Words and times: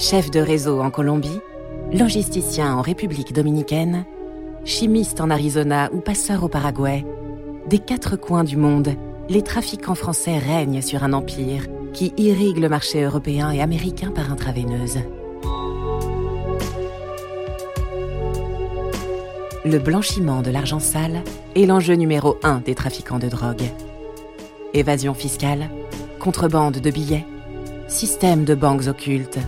chef 0.00 0.30
de 0.30 0.40
réseau 0.40 0.80
en 0.80 0.90
Colombie, 0.90 1.40
logisticien 1.92 2.74
en 2.74 2.80
République 2.80 3.34
dominicaine, 3.34 4.06
chimiste 4.64 5.20
en 5.20 5.28
Arizona 5.28 5.90
ou 5.92 6.00
passeur 6.00 6.42
au 6.42 6.48
Paraguay, 6.48 7.04
des 7.68 7.78
quatre 7.78 8.16
coins 8.16 8.42
du 8.42 8.56
monde, 8.56 8.94
les 9.28 9.42
trafiquants 9.42 9.94
français 9.94 10.38
règnent 10.38 10.80
sur 10.80 11.04
un 11.04 11.12
empire 11.12 11.66
qui 11.92 12.14
irrigue 12.16 12.56
le 12.56 12.70
marché 12.70 13.02
européen 13.02 13.50
et 13.50 13.60
américain 13.60 14.10
par 14.10 14.32
intraveineuse. 14.32 15.00
Le 19.66 19.78
blanchiment 19.78 20.40
de 20.40 20.50
l'argent 20.50 20.80
sale 20.80 21.22
est 21.54 21.66
l'enjeu 21.66 21.94
numéro 21.94 22.38
un 22.42 22.60
des 22.60 22.74
trafiquants 22.74 23.18
de 23.18 23.28
drogue. 23.28 23.70
Évasion 24.72 25.12
fiscale, 25.12 25.68
contrebande 26.18 26.78
de 26.78 26.90
billets, 26.90 27.26
système 27.86 28.44
de 28.44 28.54
banques 28.54 28.86
occultes. 28.86 29.38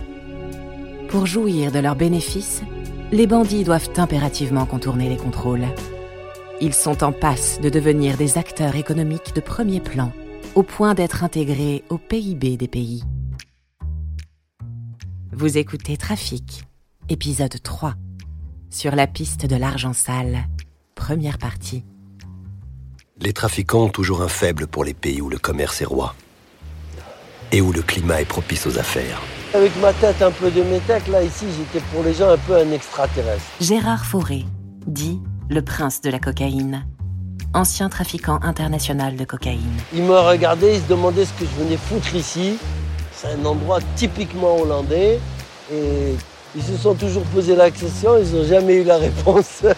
Pour 1.13 1.27
jouir 1.27 1.71
de 1.71 1.77
leurs 1.77 1.95
bénéfices, 1.95 2.63
les 3.11 3.27
bandits 3.27 3.63
doivent 3.63 3.91
impérativement 3.97 4.65
contourner 4.65 5.09
les 5.09 5.15
contrôles. 5.15 5.67
Ils 6.59 6.73
sont 6.73 7.03
en 7.03 7.11
passe 7.11 7.61
de 7.61 7.69
devenir 7.69 8.17
des 8.17 8.39
acteurs 8.39 8.75
économiques 8.75 9.35
de 9.35 9.39
premier 9.39 9.79
plan, 9.79 10.11
au 10.55 10.63
point 10.63 10.95
d'être 10.95 11.23
intégrés 11.23 11.83
au 11.89 11.99
PIB 11.99 12.57
des 12.57 12.67
pays. 12.67 13.03
Vous 15.31 15.59
écoutez 15.59 15.97
Trafic, 15.97 16.63
épisode 17.09 17.61
3, 17.61 17.93
sur 18.71 18.95
la 18.95 19.05
piste 19.05 19.45
de 19.45 19.55
l'argent 19.55 19.93
sale, 19.93 20.47
première 20.95 21.37
partie. 21.37 21.85
Les 23.19 23.33
trafiquants 23.33 23.83
ont 23.83 23.89
toujours 23.89 24.23
un 24.23 24.29
faible 24.29 24.65
pour 24.65 24.83
les 24.83 24.95
pays 24.95 25.21
où 25.21 25.29
le 25.29 25.37
commerce 25.37 25.79
est 25.79 25.85
roi 25.85 26.15
et 27.51 27.61
où 27.61 27.71
le 27.71 27.83
climat 27.83 28.19
est 28.19 28.25
propice 28.25 28.65
aux 28.65 28.79
affaires. 28.79 29.21
Avec 29.55 29.71
ma 29.79 29.93
tête 29.93 30.19
un 30.23 30.31
peu 30.31 30.49
de 30.49 30.63
métèque, 30.63 31.07
là, 31.09 31.21
ici, 31.21 31.45
j'étais 31.55 31.85
pour 31.93 32.03
les 32.03 32.15
gens 32.15 32.29
un 32.29 32.37
peu 32.37 32.57
un 32.57 32.71
extraterrestre. 32.71 33.43
Gérard 33.61 34.03
Fauré, 34.03 34.45
dit 34.87 35.21
le 35.47 35.61
prince 35.61 36.01
de 36.01 36.09
la 36.09 36.17
cocaïne, 36.17 36.87
ancien 37.53 37.87
trafiquant 37.87 38.39
international 38.41 39.15
de 39.15 39.25
cocaïne. 39.25 39.77
Ils 39.93 40.01
me 40.01 40.17
regardaient, 40.17 40.77
ils 40.77 40.81
se 40.81 40.87
demandaient 40.87 41.25
ce 41.25 41.33
que 41.33 41.45
je 41.45 41.63
venais 41.63 41.77
foutre 41.77 42.15
ici. 42.15 42.57
C'est 43.15 43.27
un 43.27 43.45
endroit 43.45 43.77
typiquement 43.95 44.57
hollandais. 44.57 45.19
Et 45.71 46.15
ils 46.55 46.63
se 46.63 46.75
sont 46.75 46.95
toujours 46.95 47.23
posé 47.25 47.55
la 47.55 47.69
question, 47.69 48.17
ils 48.17 48.35
n'ont 48.35 48.47
jamais 48.47 48.77
eu 48.77 48.83
la 48.83 48.97
réponse. 48.97 49.61
en 49.65 49.73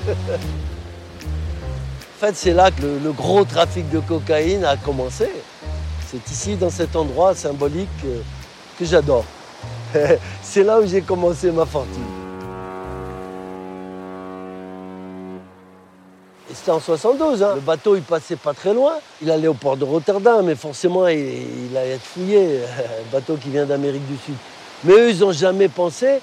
fait, 2.17 2.33
c'est 2.33 2.53
là 2.53 2.71
que 2.71 2.81
le, 2.81 2.99
le, 2.99 3.11
gros 3.11 3.43
trafic 3.43 3.89
de 3.89 3.99
cocaïne 3.99 4.63
a 4.63 4.77
commencé. 4.77 5.29
C'est 6.07 6.31
ici, 6.31 6.55
dans 6.55 6.69
cet 6.69 6.95
endroit 6.95 7.35
symbolique, 7.35 7.89
que, 8.01 8.21
que 8.79 8.85
j'adore. 8.89 9.25
c'est 10.41 10.63
là 10.63 10.79
où 10.79 10.85
j'ai 10.85 11.01
commencé 11.01 11.51
ma 11.51 11.65
fortune. 11.65 12.03
C'était 16.53 16.71
en 16.71 16.79
72. 16.79 17.43
Hein. 17.43 17.55
Le 17.55 17.61
bateau, 17.61 17.95
il 17.95 18.01
passait 18.01 18.37
pas 18.37 18.53
très 18.53 18.73
loin. 18.73 18.93
Il 19.21 19.29
allait 19.29 19.47
au 19.47 19.53
port 19.53 19.77
de 19.77 19.83
Rotterdam, 19.83 20.45
mais 20.45 20.55
forcément, 20.55 21.07
il, 21.07 21.75
allait 21.75 21.91
être 21.91 22.05
fouillé. 22.05 22.61
Un 23.09 23.11
bateau 23.11 23.35
qui 23.35 23.49
vient 23.49 23.65
d'Amérique 23.65 24.07
du 24.07 24.17
Sud. 24.17 24.35
Mais 24.83 24.93
eux, 24.93 25.09
ils 25.09 25.19
n'ont 25.19 25.31
jamais 25.31 25.67
pensé 25.67 26.19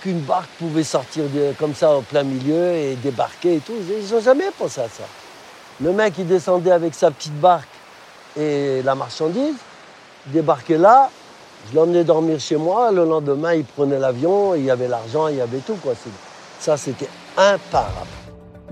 qu'une 0.00 0.20
barque 0.20 0.50
pouvait 0.58 0.84
sortir 0.84 1.24
comme 1.58 1.74
ça 1.74 1.96
au 1.96 2.02
plein 2.02 2.22
milieu 2.22 2.72
et 2.72 2.96
débarquer 2.96 3.56
et 3.56 3.58
tout. 3.60 3.74
Ils 3.88 4.14
n'ont 4.14 4.20
jamais 4.20 4.50
pensé 4.56 4.80
à 4.80 4.88
ça. 4.88 5.04
Le 5.80 5.92
mec, 5.92 6.14
il 6.18 6.26
descendait 6.26 6.70
avec 6.70 6.94
sa 6.94 7.10
petite 7.10 7.38
barque 7.40 7.68
et 8.38 8.82
la 8.82 8.94
marchandise, 8.94 9.56
débarquait 10.26 10.78
là. 10.78 11.10
Je 11.70 11.76
l'emmenais 11.76 12.04
dormir 12.04 12.40
chez 12.40 12.56
moi. 12.56 12.90
Le 12.92 13.04
lendemain, 13.04 13.54
il 13.54 13.64
prenait 13.64 13.98
l'avion, 13.98 14.54
il 14.54 14.64
y 14.64 14.70
avait 14.70 14.88
l'argent, 14.88 15.28
il 15.28 15.36
y 15.36 15.40
avait 15.40 15.58
tout. 15.58 15.76
Ça, 16.60 16.76
c'était 16.76 17.08
imparable. 17.36 18.08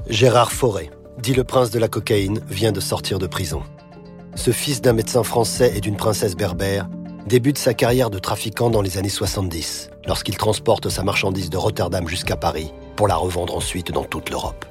Gérard 0.09 0.53
Fauré, 0.53 0.91
dit 1.19 1.35
le 1.35 1.45
prince 1.45 1.70
de 1.70 1.79
la 1.79 1.89
cocaïne, 1.89 2.41
vient 2.48 2.73
de 2.73 2.81
sortir 2.81 3.19
de 3.19 3.27
prison. 3.27 3.63
Ce 4.35 4.51
fils 4.51 4.81
d'un 4.81 4.92
médecin 4.92 5.23
français 5.23 5.73
et 5.77 5.81
d'une 5.81 5.97
princesse 5.97 6.36
berbère 6.36 6.89
débute 7.27 7.58
sa 7.58 7.75
carrière 7.75 8.11
de 8.11 8.19
trafiquant 8.19 8.70
dans 8.70 8.83
les 8.83 8.98
années 8.98 9.08
70, 9.08 9.91
lorsqu'il 10.07 10.36
transporte 10.36 10.89
sa 10.89 11.02
marchandise 11.02 11.51
de 11.51 11.57
Rotterdam 11.57 12.08
jusqu'à 12.08 12.36
Paris 12.36 12.73
pour 12.97 13.08
la 13.08 13.17
revendre 13.17 13.57
ensuite 13.57 13.92
dans 13.92 14.05
toute 14.05 14.31
l'Europe. 14.31 14.64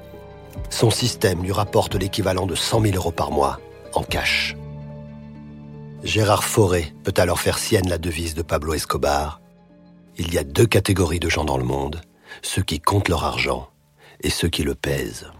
Son 0.68 0.90
système 0.90 1.42
lui 1.42 1.52
rapporte 1.52 1.94
l'équivalent 1.94 2.46
de 2.46 2.54
100 2.54 2.82
000 2.82 2.96
euros 2.96 3.12
par 3.12 3.30
mois, 3.30 3.58
en 3.94 4.02
cash. 4.02 4.56
Gérard 6.02 6.42
Fauré 6.42 6.92
peut 7.04 7.14
alors 7.16 7.38
faire 7.38 7.58
sienne 7.58 7.88
la 7.88 7.96
devise 7.96 8.34
de 8.34 8.42
Pablo 8.42 8.74
Escobar. 8.74 9.40
Il 10.18 10.34
y 10.34 10.38
a 10.38 10.42
deux 10.42 10.66
catégories 10.66 11.20
de 11.20 11.28
gens 11.28 11.44
dans 11.44 11.56
le 11.56 11.64
monde, 11.64 12.00
ceux 12.42 12.62
qui 12.62 12.80
comptent 12.80 13.08
leur 13.08 13.24
argent 13.24 13.68
et 14.20 14.28
ceux 14.28 14.48
qui 14.48 14.64
le 14.64 14.74
pèsent. 14.74 15.30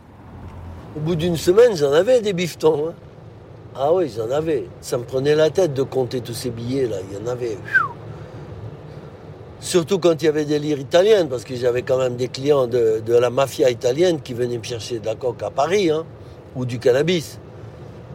Au 0.96 1.00
bout 1.00 1.16
d'une 1.16 1.36
semaine, 1.36 1.76
j'en 1.76 1.92
avais 1.92 2.20
des 2.20 2.32
bifetons. 2.32 2.90
Hein. 2.90 2.94
Ah 3.74 3.92
oui, 3.92 4.12
j'en 4.16 4.30
avais. 4.30 4.68
Ça 4.80 4.98
me 4.98 5.02
prenait 5.02 5.34
la 5.34 5.50
tête 5.50 5.74
de 5.74 5.82
compter 5.82 6.20
tous 6.20 6.34
ces 6.34 6.50
billets-là. 6.50 6.98
Il 7.10 7.18
y 7.18 7.20
en 7.20 7.26
avait. 7.26 7.58
Surtout 9.58 9.98
quand 9.98 10.22
il 10.22 10.26
y 10.26 10.28
avait 10.28 10.44
des 10.44 10.60
lires 10.60 10.78
italiennes, 10.78 11.28
parce 11.28 11.44
que 11.44 11.56
j'avais 11.56 11.82
quand 11.82 11.98
même 11.98 12.14
des 12.16 12.28
clients 12.28 12.68
de, 12.68 13.02
la 13.08 13.30
mafia 13.30 13.68
italienne 13.68 14.20
qui 14.20 14.32
venaient 14.32 14.58
me 14.58 14.64
chercher 14.64 15.00
de 15.00 15.06
la 15.06 15.16
coque 15.16 15.42
à 15.42 15.50
Paris, 15.50 15.90
hein, 15.90 16.04
ou 16.54 16.64
du 16.64 16.78
cannabis. 16.78 17.40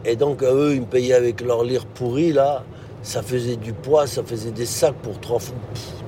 Et 0.05 0.15
donc, 0.15 0.43
eux, 0.43 0.73
ils 0.75 0.81
me 0.81 0.85
payaient 0.85 1.13
avec 1.13 1.41
leurs 1.41 1.63
lire 1.63 1.85
pourris, 1.85 2.33
là. 2.33 2.63
Ça 3.03 3.21
faisait 3.21 3.55
du 3.55 3.73
poids, 3.73 4.07
ça 4.07 4.23
faisait 4.23 4.51
des 4.51 4.65
sacs 4.65 4.95
pour 4.95 5.19
3, 5.19 5.39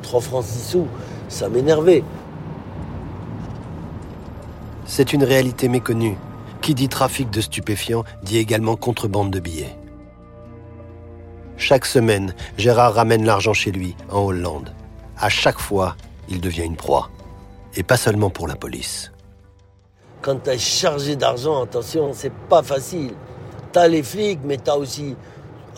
3 0.01 0.22
francs 0.22 0.44
6 0.44 0.72
sous. 0.72 0.88
Ça 1.27 1.50
m'énervait. 1.50 2.03
C'est 4.85 5.13
une 5.13 5.23
réalité 5.23 5.67
méconnue. 5.67 6.17
Qui 6.61 6.75
dit 6.75 6.89
trafic 6.89 7.29
de 7.29 7.41
stupéfiants 7.41 8.03
dit 8.23 8.38
également 8.38 8.75
contrebande 8.75 9.31
de 9.31 9.39
billets. 9.39 9.77
Chaque 11.57 11.85
semaine, 11.85 12.33
Gérard 12.57 12.94
ramène 12.94 13.25
l'argent 13.25 13.53
chez 13.53 13.71
lui, 13.71 13.95
en 14.09 14.21
Hollande. 14.21 14.73
À 15.17 15.29
chaque 15.29 15.59
fois, 15.59 15.95
il 16.27 16.41
devient 16.41 16.63
une 16.63 16.75
proie. 16.75 17.09
Et 17.75 17.83
pas 17.83 17.97
seulement 17.97 18.29
pour 18.29 18.47
la 18.47 18.56
police. 18.56 19.11
Quand 20.21 20.44
tu 20.44 20.50
es 20.50 20.57
chargé 20.57 21.16
d'argent, 21.16 21.63
attention, 21.63 22.11
c'est 22.13 22.33
pas 22.50 22.63
facile. 22.63 23.13
T'as 23.72 23.88
les 23.88 24.03
flics, 24.03 24.40
mais 24.44 24.57
t'as 24.57 24.75
aussi. 24.75 25.16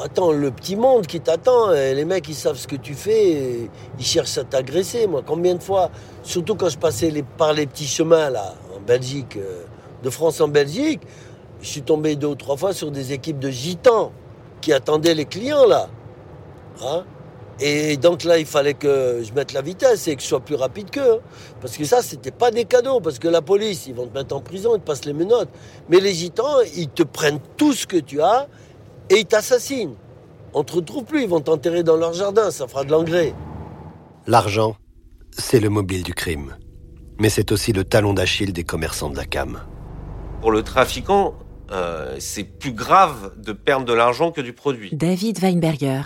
Attends, 0.04 0.32
le 0.32 0.50
petit 0.52 0.76
monde 0.76 1.06
qui 1.06 1.20
t'attend. 1.20 1.72
Les 1.72 2.06
mecs, 2.06 2.28
ils 2.30 2.36
savent 2.36 2.58
ce 2.58 2.68
que 2.68 2.78
tu 2.78 2.94
fais. 2.94 3.70
Ils 4.00 4.06
cherchent 4.06 4.38
à 4.38 4.44
t'agresser. 4.44 5.08
Moi, 5.08 5.22
combien 5.26 5.56
de 5.56 5.62
fois, 5.62 5.92
surtout 6.24 6.56
quand 6.56 6.70
je 6.70 6.78
passais 6.78 7.12
par 7.38 7.54
les 7.54 7.68
petits 7.68 7.88
chemins, 7.88 8.30
là, 8.30 8.56
en 8.76 8.80
Belgique, 8.80 9.38
de 10.02 10.10
France 10.10 10.42
en 10.42 10.48
Belgique, 10.48 11.02
je 11.62 11.68
suis 11.68 11.82
tombé 11.82 12.16
deux 12.16 12.28
ou 12.28 12.36
trois 12.36 12.58
fois 12.58 12.74
sur 12.74 12.90
des 12.90 13.14
équipes 13.14 13.40
de 13.40 13.50
gitans 13.50 14.12
qui 14.62 14.74
attendaient 14.74 15.14
les 15.14 15.26
clients, 15.26 15.66
là. 15.66 15.90
Hein 16.84 17.04
et 17.62 17.96
donc 17.98 18.24
là, 18.24 18.40
il 18.40 18.46
fallait 18.46 18.74
que 18.74 19.22
je 19.24 19.32
mette 19.34 19.54
la 19.54 19.62
vitesse 19.62 20.08
et 20.08 20.16
que 20.16 20.22
je 20.22 20.28
sois 20.28 20.40
plus 20.40 20.56
rapide 20.56 20.90
qu'eux. 20.90 21.20
Parce 21.62 21.78
que 21.78 21.86
ça, 21.86 22.02
c'était 22.02 22.32
pas 22.32 22.50
des 22.50 22.66
cadeaux. 22.66 23.00
Parce 23.00 23.20
que 23.20 23.28
la 23.28 23.42
police, 23.42 23.86
ils 23.86 23.94
vont 23.94 24.08
te 24.08 24.18
mettre 24.18 24.36
en 24.36 24.42
prison, 24.42 24.76
ils 24.76 24.80
te 24.80 24.86
passent 24.86 25.06
les 25.06 25.14
menottes. 25.14 25.50
Mais 25.88 26.00
les 26.00 26.14
gitans, 26.14 26.62
ils 26.76 26.90
te 26.90 27.04
prennent 27.04 27.40
tout 27.58 27.74
ce 27.74 27.86
que 27.86 27.98
tu 27.98 28.20
as 28.22 28.48
et 29.10 29.20
ils 29.20 29.26
t'assassinent. 29.26 29.96
On 30.54 30.64
te 30.64 30.74
retrouve 30.74 31.04
plus, 31.04 31.24
ils 31.24 31.30
vont 31.30 31.40
t'enterrer 31.40 31.84
dans 31.84 31.98
leur 31.98 32.14
jardin, 32.14 32.50
ça 32.52 32.68
fera 32.68 32.84
de 32.84 32.92
l'engrais. 32.92 33.34
L'argent, 34.28 34.76
c'est 35.32 35.60
le 35.60 35.70
mobile 35.70 36.04
du 36.04 36.14
crime. 36.14 36.58
Mais 37.20 37.30
c'est 37.30 37.52
aussi 37.52 37.74
le 37.74 37.84
talon 37.84 38.14
d'Achille 38.14 38.54
des 38.54 38.64
commerçants 38.64 39.10
de 39.10 39.16
la 39.16 39.26
cam. 39.26 39.62
Pour 40.42 40.52
le 40.52 40.64
trafiquant, 40.64 41.36
euh, 41.72 42.16
c'est 42.20 42.44
plus 42.44 42.74
grave 42.74 43.34
de 43.38 43.54
perdre 43.54 43.86
de 43.86 43.94
l'argent 43.94 44.32
que 44.32 44.42
du 44.42 44.54
produit. 44.54 44.90
David 44.94 45.40
Weinberger, 45.42 46.02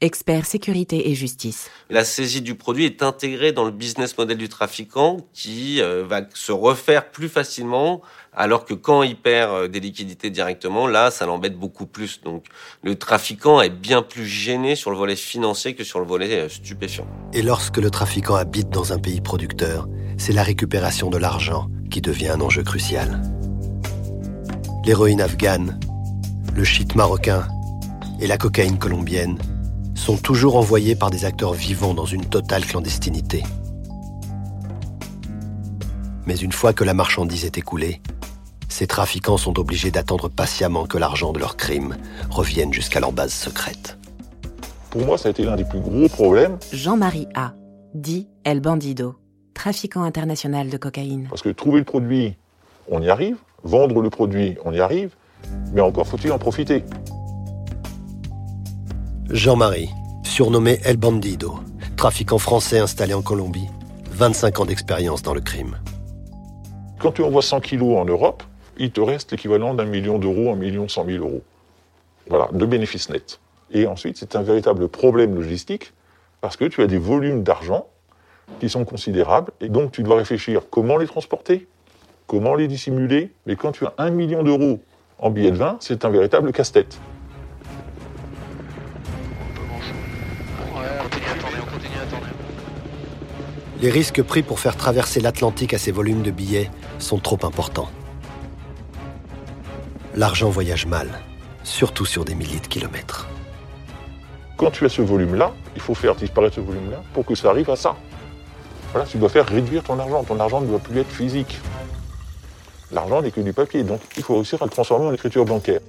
expert 0.00 0.46
sécurité 0.46 1.10
et 1.10 1.14
justice. 1.14 1.70
La 1.90 2.04
saisie 2.04 2.40
du 2.40 2.54
produit 2.54 2.84
est 2.84 3.02
intégrée 3.02 3.50
dans 3.50 3.64
le 3.64 3.72
business 3.72 4.16
model 4.16 4.36
du 4.36 4.48
trafiquant 4.48 5.16
qui 5.32 5.82
euh, 5.82 6.04
va 6.06 6.20
se 6.34 6.52
refaire 6.52 7.10
plus 7.10 7.28
facilement 7.28 8.00
alors 8.32 8.64
que 8.64 8.74
quand 8.74 9.02
il 9.02 9.16
perd 9.16 9.50
euh, 9.50 9.68
des 9.68 9.80
liquidités 9.80 10.30
directement, 10.30 10.86
là, 10.86 11.10
ça 11.10 11.26
l'embête 11.26 11.58
beaucoup 11.58 11.86
plus. 11.86 12.20
Donc 12.22 12.44
le 12.84 12.94
trafiquant 12.94 13.60
est 13.60 13.70
bien 13.70 14.02
plus 14.02 14.26
gêné 14.26 14.76
sur 14.76 14.92
le 14.92 14.96
volet 14.96 15.16
financier 15.16 15.74
que 15.74 15.82
sur 15.82 15.98
le 15.98 16.06
volet 16.06 16.42
euh, 16.42 16.48
stupéfiant. 16.48 17.06
Et 17.32 17.42
lorsque 17.42 17.78
le 17.78 17.90
trafiquant 17.90 18.36
habite 18.36 18.70
dans 18.70 18.92
un 18.92 18.98
pays 18.98 19.20
producteur, 19.20 19.88
c'est 20.16 20.32
la 20.32 20.44
récupération 20.44 21.10
de 21.10 21.18
l'argent 21.18 21.66
qui 21.90 22.00
devient 22.00 22.28
un 22.28 22.40
enjeu 22.40 22.62
crucial. 22.62 23.20
L'héroïne 24.84 25.20
afghane, 25.20 25.80
le 26.54 26.62
shit 26.62 26.94
marocain 26.94 27.48
et 28.20 28.28
la 28.28 28.38
cocaïne 28.38 28.78
colombienne 28.78 29.38
sont 29.98 30.16
toujours 30.16 30.56
envoyés 30.56 30.94
par 30.94 31.10
des 31.10 31.24
acteurs 31.24 31.52
vivants 31.52 31.92
dans 31.92 32.06
une 32.06 32.24
totale 32.24 32.64
clandestinité. 32.64 33.42
Mais 36.24 36.36
une 36.36 36.52
fois 36.52 36.72
que 36.72 36.84
la 36.84 36.94
marchandise 36.94 37.44
est 37.44 37.58
écoulée, 37.58 38.00
ces 38.68 38.86
trafiquants 38.86 39.38
sont 39.38 39.58
obligés 39.58 39.90
d'attendre 39.90 40.28
patiemment 40.28 40.86
que 40.86 40.98
l'argent 40.98 41.32
de 41.32 41.40
leurs 41.40 41.56
crimes 41.56 41.96
revienne 42.30 42.72
jusqu'à 42.72 43.00
leur 43.00 43.12
base 43.12 43.32
secrète. 43.32 43.98
Pour 44.90 45.04
moi, 45.04 45.18
ça 45.18 45.28
a 45.28 45.30
été 45.32 45.42
l'un 45.42 45.56
des 45.56 45.64
plus 45.64 45.80
gros 45.80 46.08
problèmes. 46.08 46.58
Jean-Marie 46.72 47.26
A., 47.34 47.54
dit 47.92 48.28
El 48.44 48.60
Bandido, 48.60 49.16
trafiquant 49.52 50.04
international 50.04 50.70
de 50.70 50.76
cocaïne. 50.76 51.26
Parce 51.28 51.42
que 51.42 51.48
trouver 51.48 51.80
le 51.80 51.84
produit, 51.84 52.36
on 52.90 53.02
y 53.02 53.10
arrive. 53.10 53.36
Vendre 53.64 54.00
le 54.00 54.10
produit, 54.10 54.56
on 54.64 54.72
y 54.72 54.80
arrive. 54.80 55.10
Mais 55.72 55.80
encore 55.80 56.06
faut-il 56.06 56.30
en 56.30 56.38
profiter. 56.38 56.84
Jean-Marie, 59.30 59.90
surnommé 60.22 60.80
El 60.84 60.96
Bandido, 60.96 61.60
trafiquant 61.98 62.38
français 62.38 62.78
installé 62.78 63.12
en 63.12 63.20
Colombie, 63.20 63.68
25 64.12 64.60
ans 64.60 64.64
d'expérience 64.64 65.22
dans 65.22 65.34
le 65.34 65.42
crime. 65.42 65.76
Quand 66.98 67.12
tu 67.12 67.22
envoies 67.22 67.42
100 67.42 67.60
kilos 67.60 67.98
en 67.98 68.06
Europe, 68.06 68.42
il 68.78 68.90
te 68.90 69.02
reste 69.02 69.32
l'équivalent 69.32 69.74
d'un 69.74 69.84
million 69.84 70.18
d'euros, 70.18 70.50
un 70.50 70.56
million 70.56 70.88
cent 70.88 71.04
mille 71.04 71.20
euros. 71.20 71.42
Voilà, 72.30 72.48
de 72.52 72.64
bénéfices 72.64 73.10
nets. 73.10 73.38
Et 73.70 73.86
ensuite, 73.86 74.16
c'est 74.16 74.34
un 74.34 74.42
véritable 74.42 74.88
problème 74.88 75.34
logistique 75.34 75.92
parce 76.40 76.56
que 76.56 76.64
tu 76.64 76.80
as 76.82 76.86
des 76.86 76.98
volumes 76.98 77.42
d'argent 77.42 77.86
qui 78.60 78.70
sont 78.70 78.86
considérables 78.86 79.52
et 79.60 79.68
donc 79.68 79.92
tu 79.92 80.02
dois 80.02 80.16
réfléchir 80.16 80.62
comment 80.70 80.96
les 80.96 81.06
transporter, 81.06 81.68
comment 82.26 82.54
les 82.54 82.66
dissimuler. 82.66 83.30
Mais 83.44 83.56
quand 83.56 83.72
tu 83.72 83.84
as 83.84 83.92
un 83.98 84.08
million 84.08 84.42
d'euros 84.42 84.80
en 85.18 85.28
billets 85.28 85.50
de 85.50 85.56
vin, 85.56 85.76
c'est 85.80 86.06
un 86.06 86.08
véritable 86.08 86.50
casse-tête. 86.50 86.98
Les 93.80 93.90
risques 93.90 94.22
pris 94.22 94.42
pour 94.42 94.58
faire 94.58 94.76
traverser 94.76 95.20
l'Atlantique 95.20 95.72
à 95.72 95.78
ces 95.78 95.92
volumes 95.92 96.22
de 96.22 96.32
billets 96.32 96.70
sont 96.98 97.18
trop 97.18 97.38
importants. 97.42 97.88
L'argent 100.16 100.50
voyage 100.50 100.86
mal, 100.86 101.08
surtout 101.62 102.04
sur 102.04 102.24
des 102.24 102.34
milliers 102.34 102.58
de 102.58 102.66
kilomètres. 102.66 103.28
Quand 104.56 104.72
tu 104.72 104.84
as 104.84 104.88
ce 104.88 105.02
volume-là, 105.02 105.52
il 105.76 105.80
faut 105.80 105.94
faire 105.94 106.16
disparaître 106.16 106.56
ce 106.56 106.60
volume-là 106.60 107.02
pour 107.14 107.24
que 107.24 107.36
ça 107.36 107.50
arrive 107.50 107.70
à 107.70 107.76
ça. 107.76 107.94
Voilà, 108.92 109.06
tu 109.06 109.18
dois 109.18 109.28
faire 109.28 109.46
réduire 109.46 109.84
ton 109.84 109.96
argent. 110.00 110.24
Ton 110.24 110.40
argent 110.40 110.60
ne 110.60 110.66
doit 110.66 110.80
plus 110.80 110.98
être 110.98 111.12
physique. 111.12 111.60
L'argent 112.90 113.22
n'est 113.22 113.30
que 113.30 113.40
du 113.40 113.52
papier, 113.52 113.84
donc 113.84 114.00
il 114.16 114.24
faut 114.24 114.34
réussir 114.34 114.60
à 114.60 114.64
le 114.64 114.70
transformer 114.70 115.06
en 115.06 115.12
écriture 115.12 115.44
bancaire. 115.44 115.80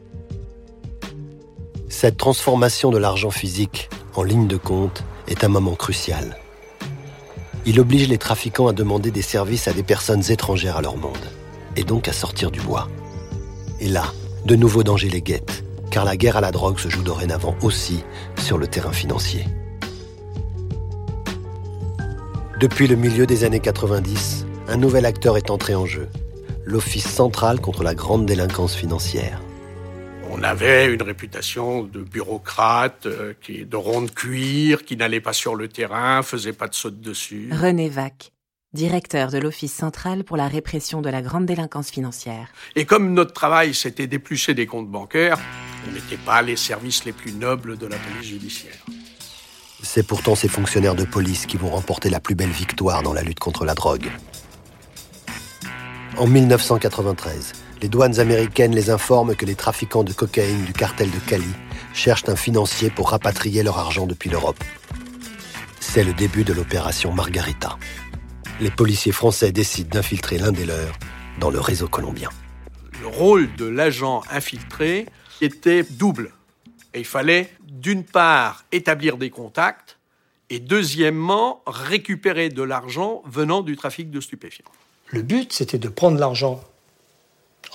Cette 1.88 2.18
transformation 2.18 2.91
de 2.91 3.00
l'argent 3.00 3.31
physique 3.31 3.89
en 4.13 4.21
ligne 4.21 4.47
de 4.47 4.57
compte 4.57 5.03
est 5.27 5.44
un 5.44 5.47
moment 5.47 5.74
crucial. 5.75 6.38
Il 7.66 7.80
oblige 7.80 8.08
les 8.08 8.18
trafiquants 8.18 8.68
à 8.68 8.74
demander 8.74 9.12
des 9.12 9.22
services 9.22 9.68
à 9.68 9.74
des 9.74 9.84
personnes 9.84 10.24
étrangères 10.30 10.78
à 10.78 10.82
leur 10.82 10.98
monde, 10.98 11.18
et 11.76 11.84
donc 11.84 12.08
à 12.08 12.14
sortir 12.14 12.52
du 12.52 12.62
bois. 12.62 12.88
Et 13.80 13.88
là, 13.88 14.14
de 14.46 14.56
nouveaux 14.56 14.84
dangers 14.84 15.10
les 15.10 15.22
guettent, 15.22 15.64
car 15.92 16.06
la 16.06 16.18
guerre 16.18 16.38
à 16.38 16.42
la 16.42 16.52
drogue 16.52 16.80
se 16.80 16.90
joue 16.90 17.04
dorénavant 17.04 17.56
aussi 17.62 18.04
sur 18.38 18.58
le 18.58 18.68
terrain 18.68 18.92
financier. 18.92 19.46
Depuis 22.60 22.88
le 22.88 22.96
milieu 22.96 23.26
des 23.26 23.44
années 23.44 23.60
90, 23.60 24.46
un 24.68 24.78
nouvel 24.78 25.06
acteur 25.06 25.38
est 25.38 25.50
entré 25.50 25.76
en 25.76 25.86
jeu, 25.86 26.10
l'Office 26.66 27.08
central 27.08 27.62
contre 27.62 27.84
la 27.84 27.96
grande 27.96 28.26
délinquance 28.26 28.76
financière. 28.76 29.42
On 30.39 30.44
avait 30.44 30.86
une 30.94 31.01
réputation 31.01 31.83
de 31.83 32.00
bureaucrate, 32.00 33.07
euh, 33.07 33.33
qui, 33.41 33.65
de 33.65 33.75
rond 33.75 34.03
de 34.03 34.09
cuir, 34.09 34.86
qui 34.86 34.95
n'allait 34.95 35.19
pas 35.19 35.33
sur 35.33 35.53
le 35.53 35.68
terrain, 35.68 36.24
faisait 36.24 36.53
pas 36.53 36.69
de 36.69 36.75
saute 36.75 37.01
dessus. 37.01 37.50
René 37.51 37.89
Vac, 37.89 38.31
directeur 38.71 39.31
de 39.31 39.38
l'Office 39.38 39.74
central 39.74 40.24
pour 40.24 40.38
la 40.38 40.47
répression 40.47 41.01
de 41.01 41.09
la 41.09 41.21
grande 41.21 41.45
délinquance 41.45 41.91
financière. 41.91 42.53
Et 42.77 42.86
comme 42.86 43.13
notre 43.13 43.33
travail, 43.33 43.74
c'était 43.74 44.07
d'éplucher 44.07 44.53
des 44.53 44.65
comptes 44.65 44.89
bancaires, 44.89 45.39
on 45.89 45.91
n'était 45.91 46.15
pas 46.15 46.41
les 46.41 46.56
services 46.56 47.03
les 47.03 47.12
plus 47.12 47.33
nobles 47.33 47.77
de 47.77 47.88
la 47.88 47.97
police 47.97 48.30
judiciaire. 48.30 48.86
C'est 49.83 50.07
pourtant 50.07 50.36
ces 50.36 50.47
fonctionnaires 50.47 50.95
de 50.95 51.03
police 51.03 51.47
qui 51.47 51.57
vont 51.57 51.69
remporter 51.69 52.09
la 52.09 52.21
plus 52.21 52.36
belle 52.36 52.47
victoire 52.50 53.03
dans 53.03 53.13
la 53.13 53.24
lutte 53.24 53.39
contre 53.39 53.65
la 53.65 53.75
drogue. 53.75 54.09
En 56.18 56.27
1993, 56.27 57.51
les 57.81 57.88
douanes 57.88 58.20
américaines 58.20 58.76
les 58.76 58.90
informent 58.90 59.36
que 59.36 59.46
les 59.46 59.56
trafiquants 59.56 60.04
de 60.04 60.14
cocaïne 60.14 60.66
du 60.66 60.74
cartel 60.74 61.10
de 61.10 61.20
Cali 61.20 61.54
cherchent 61.94 62.28
un 62.28 62.36
financier 62.36 62.90
pour 62.90 63.12
rapatrier 63.12 63.64
leur 63.64 63.78
argent 63.78 64.06
depuis 64.06 64.30
l'Europe. 64.30 64.62
C'est 65.80 66.04
le 66.04 66.14
début 66.14 66.44
de 66.44 66.54
l'opération 66.54 67.12
Margarita. 67.14 67.78
Les 68.60 68.70
policiers 68.70 69.12
français 69.12 69.52
décident 69.52 69.90
d'infiltrer 69.90 70.38
l'un 70.38 70.52
des 70.52 70.66
leurs 70.66 70.94
dans 71.40 71.50
le 71.50 71.60
réseau 71.60 71.88
colombien. 71.88 72.30
Le 73.02 73.08
rôle 73.08 73.54
de 73.56 73.66
l'agent 73.66 74.24
infiltré 74.30 75.06
était 75.40 75.84
double. 75.84 76.34
Et 76.94 77.00
il 77.00 77.06
fallait, 77.06 77.50
d'une 77.64 78.04
part, 78.04 78.66
établir 78.74 79.16
des 79.16 79.30
contacts 79.30 79.98
et, 80.50 80.60
deuxièmement, 80.60 81.62
récupérer 81.66 82.50
de 82.50 82.64
l'argent 82.64 83.22
venant 83.25 83.62
du 83.62 83.78
trafic 83.78 84.12
de 84.12 84.20
stupéfiants. 84.20 84.66
Le 85.08 85.22
but, 85.22 85.54
c'était 85.54 85.78
de 85.78 85.88
prendre 85.88 86.20
l'argent 86.20 86.62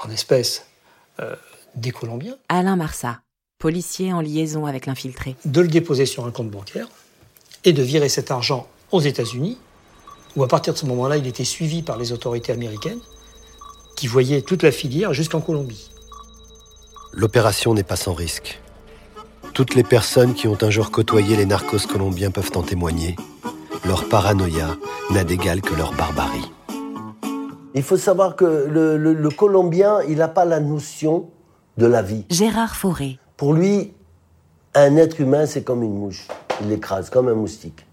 en 0.05 0.11
espèces 0.11 0.67
euh, 1.21 1.37
des 1.75 1.91
Colombiens. 1.91 2.37
Alain 2.49 2.77
Marsat, 2.77 3.21
policier 3.59 4.13
en 4.13 4.21
liaison 4.21 4.67
avec 4.67 4.87
l'infiltré. 4.87 5.37
De 5.45 5.61
le 5.61 5.69
déposer 5.69 6.07
sur 6.07 6.27
un 6.27 6.31
compte 6.31 6.51
bancaire 6.51 6.89
et 7.65 7.73
de 7.73 7.83
virer 7.83 8.09
cet 8.09 8.31
argent 8.31 8.69
aux 8.93 9.01
États-Unis, 9.01 9.59
où 10.37 10.45
à 10.45 10.49
partir 10.49 10.73
de 10.73 10.79
ce 10.79 10.87
moment-là, 10.87 11.17
il 11.17 11.27
était 11.27 11.45
suivi 11.45 11.83
par 11.83 11.97
les 11.97 12.13
autorités 12.13 12.53
américaines 12.53 13.01
qui 13.97 14.07
voyaient 14.07 14.43
toute 14.43 14.63
la 14.63 14.73
filière 14.73 15.15
jusqu'en 15.15 15.41
Colombie. 15.41 15.91
L'opération 17.13 17.75
n'est 17.75 17.85
pas 17.85 17.97
sans 17.97 18.13
risque. 18.13 18.61
Toutes 19.53 19.77
les 19.77 19.85
personnes 19.85 20.35
qui 20.35 20.49
ont 20.49 20.59
un 20.63 20.71
jour 20.71 20.91
côtoyé 20.91 21.37
les 21.37 21.47
narcos 21.47 21.87
colombiens 21.87 22.33
peuvent 22.33 22.51
en 22.57 22.63
témoigner. 22.63 23.15
Leur 23.85 24.09
paranoïa 24.09 24.77
n'a 25.11 25.23
d'égal 25.23 25.61
que 25.61 25.75
leur 25.75 25.93
barbarie. 25.93 26.51
Il 27.75 27.83
faut 27.83 27.97
savoir 27.97 28.37
que 28.37 28.45
le, 28.45 28.97
le- 28.97 29.15
le 29.15 29.31
Colombien, 29.31 30.01
il 30.09 30.19
n'a 30.19 30.29
pas 30.29 30.45
la 30.45 30.61
notion 30.61 31.29
de 31.77 31.87
la 31.87 32.03
vie. 32.03 32.25
Gérard 32.31 32.77
Fauré, 32.77 33.19
Pour 33.37 33.53
lui, 33.53 33.93
un 34.75 34.97
être 34.97 35.21
humain, 35.21 35.47
c'est 35.47 35.63
comme 35.63 35.83
une 35.83 35.99
mouche. 35.99 36.29
Il 36.61 36.69
l'écrase 36.69 37.11
comme 37.11 37.29
un 37.29 37.35
moustique. 37.35 37.85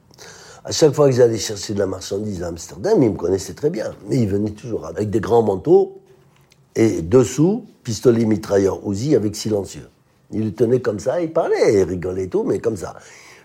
À 0.64 0.72
chaque 0.72 0.94
fois 0.94 1.08
que 1.08 1.16
j'allais 1.16 1.40
chercher 1.40 1.74
de 1.74 1.80
la 1.80 1.88
marchandise 1.88 2.44
à 2.44 2.48
Amsterdam, 2.48 3.02
il 3.02 3.10
me 3.12 3.16
connaissait 3.16 3.56
très 3.56 3.72
bien. 3.72 3.92
Mais 4.08 4.18
il 4.18 4.28
venait 4.30 4.52
toujours 4.52 4.86
avec 4.86 5.10
des 5.10 5.20
grands 5.20 5.42
manteaux 5.42 6.00
et 6.76 7.02
dessous, 7.02 7.66
pistolet 7.84 8.26
mitrailleur 8.26 8.80
Uzi 8.88 9.16
avec 9.16 9.36
silencieux. 9.36 9.90
Il 10.30 10.46
le 10.46 10.54
tenait 10.54 10.80
comme 10.80 11.00
ça, 11.00 11.20
il 11.20 11.34
parlait, 11.34 11.80
il 11.82 11.84
rigolait 11.84 12.26
et 12.26 12.30
tout, 12.30 12.44
mais 12.44 12.60
comme 12.60 12.78
ça. 12.78 12.96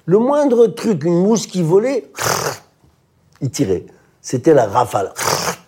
Le 0.05 0.19
moindre 0.19 0.67
truc, 0.67 1.03
une 1.05 1.23
mouche 1.23 1.49
qui 1.49 1.62
volait, 1.62 2.11
il 3.40 3.50
tirait. 3.50 3.87
C'était 4.21 4.52
la 4.55 4.66
rafale. 4.66 5.12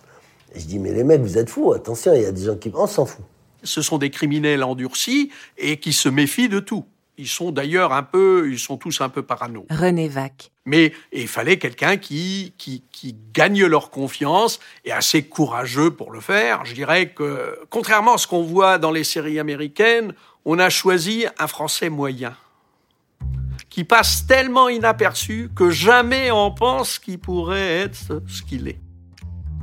Et 0.55 0.59
je 0.59 0.65
dis, 0.65 0.79
mais 0.79 0.91
les 0.93 1.03
mecs, 1.03 1.21
vous 1.21 1.37
êtes 1.37 1.49
fous, 1.49 1.73
attention, 1.73 2.13
il 2.13 2.23
y 2.23 2.25
a 2.25 2.31
des 2.31 2.45
gens 2.45 2.55
qui... 2.55 2.71
On 2.73 2.87
s'en 2.87 3.05
fout. 3.05 3.25
Ce 3.63 3.81
sont 3.81 3.97
des 3.97 4.09
criminels 4.09 4.63
endurcis 4.63 5.31
et 5.57 5.77
qui 5.77 5.93
se 5.93 6.09
méfient 6.09 6.49
de 6.49 6.59
tout. 6.59 6.85
Ils 7.17 7.27
sont 7.27 7.51
d'ailleurs 7.51 7.91
un 7.91 8.03
peu, 8.03 8.49
ils 8.49 8.59
sont 8.59 8.77
tous 8.77 9.01
un 9.01 9.09
peu 9.09 9.23
parano. 9.23 9.65
René 9.69 10.07
Vac, 10.07 10.51
Mais 10.65 10.93
il 11.11 11.27
fallait 11.27 11.59
quelqu'un 11.59 11.97
qui, 11.97 12.53
qui, 12.57 12.81
qui 12.93 13.13
gagne 13.33 13.65
leur 13.65 13.89
confiance 13.89 14.61
et 14.85 14.93
assez 14.93 15.23
courageux 15.23 15.91
pour 15.91 16.11
le 16.11 16.21
faire. 16.21 16.63
Je 16.63 16.73
dirais 16.73 17.09
que, 17.09 17.59
contrairement 17.69 18.13
à 18.13 18.17
ce 18.17 18.25
qu'on 18.25 18.43
voit 18.43 18.77
dans 18.77 18.91
les 18.91 19.03
séries 19.03 19.37
américaines, 19.37 20.13
on 20.45 20.59
a 20.59 20.69
choisi 20.69 21.25
un 21.37 21.47
Français 21.47 21.89
moyen 21.89 22.33
qui 23.69 23.83
passe 23.83 24.25
tellement 24.25 24.69
inaperçu 24.69 25.49
que 25.53 25.69
jamais 25.69 26.31
on 26.31 26.51
pense 26.51 26.99
qu'il 26.99 27.19
pourrait 27.19 27.79
être 27.79 28.21
ce 28.27 28.41
qu'il 28.41 28.67
est. 28.69 28.79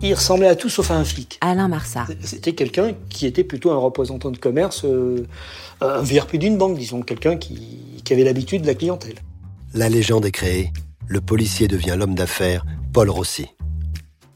Il 0.02 0.12
ressemblait 0.14 0.48
à 0.48 0.56
tout 0.56 0.68
sauf 0.68 0.90
à 0.90 0.94
un 0.94 1.04
flic. 1.04 1.38
Alain 1.40 1.68
Marsat, 1.68 2.06
C'était 2.22 2.54
quelqu'un 2.54 2.92
qui 3.08 3.26
était 3.26 3.44
plutôt 3.44 3.70
un 3.70 3.78
représentant 3.78 4.30
de 4.30 4.36
commerce, 4.36 4.84
euh, 4.84 5.26
un 5.80 6.02
VRP 6.02 6.36
d'une 6.36 6.58
banque, 6.58 6.76
disons, 6.76 7.00
quelqu'un 7.02 7.36
qui, 7.36 8.02
qui 8.04 8.12
avait 8.12 8.24
l'habitude 8.24 8.62
de 8.62 8.66
la 8.66 8.74
clientèle. 8.74 9.16
La 9.72 9.88
légende 9.88 10.26
est 10.26 10.32
créée, 10.32 10.72
le 11.06 11.20
policier 11.20 11.66
devient 11.66 11.96
l'homme 11.98 12.14
d'affaires 12.14 12.64
Paul 12.92 13.08
Rossi. 13.08 13.46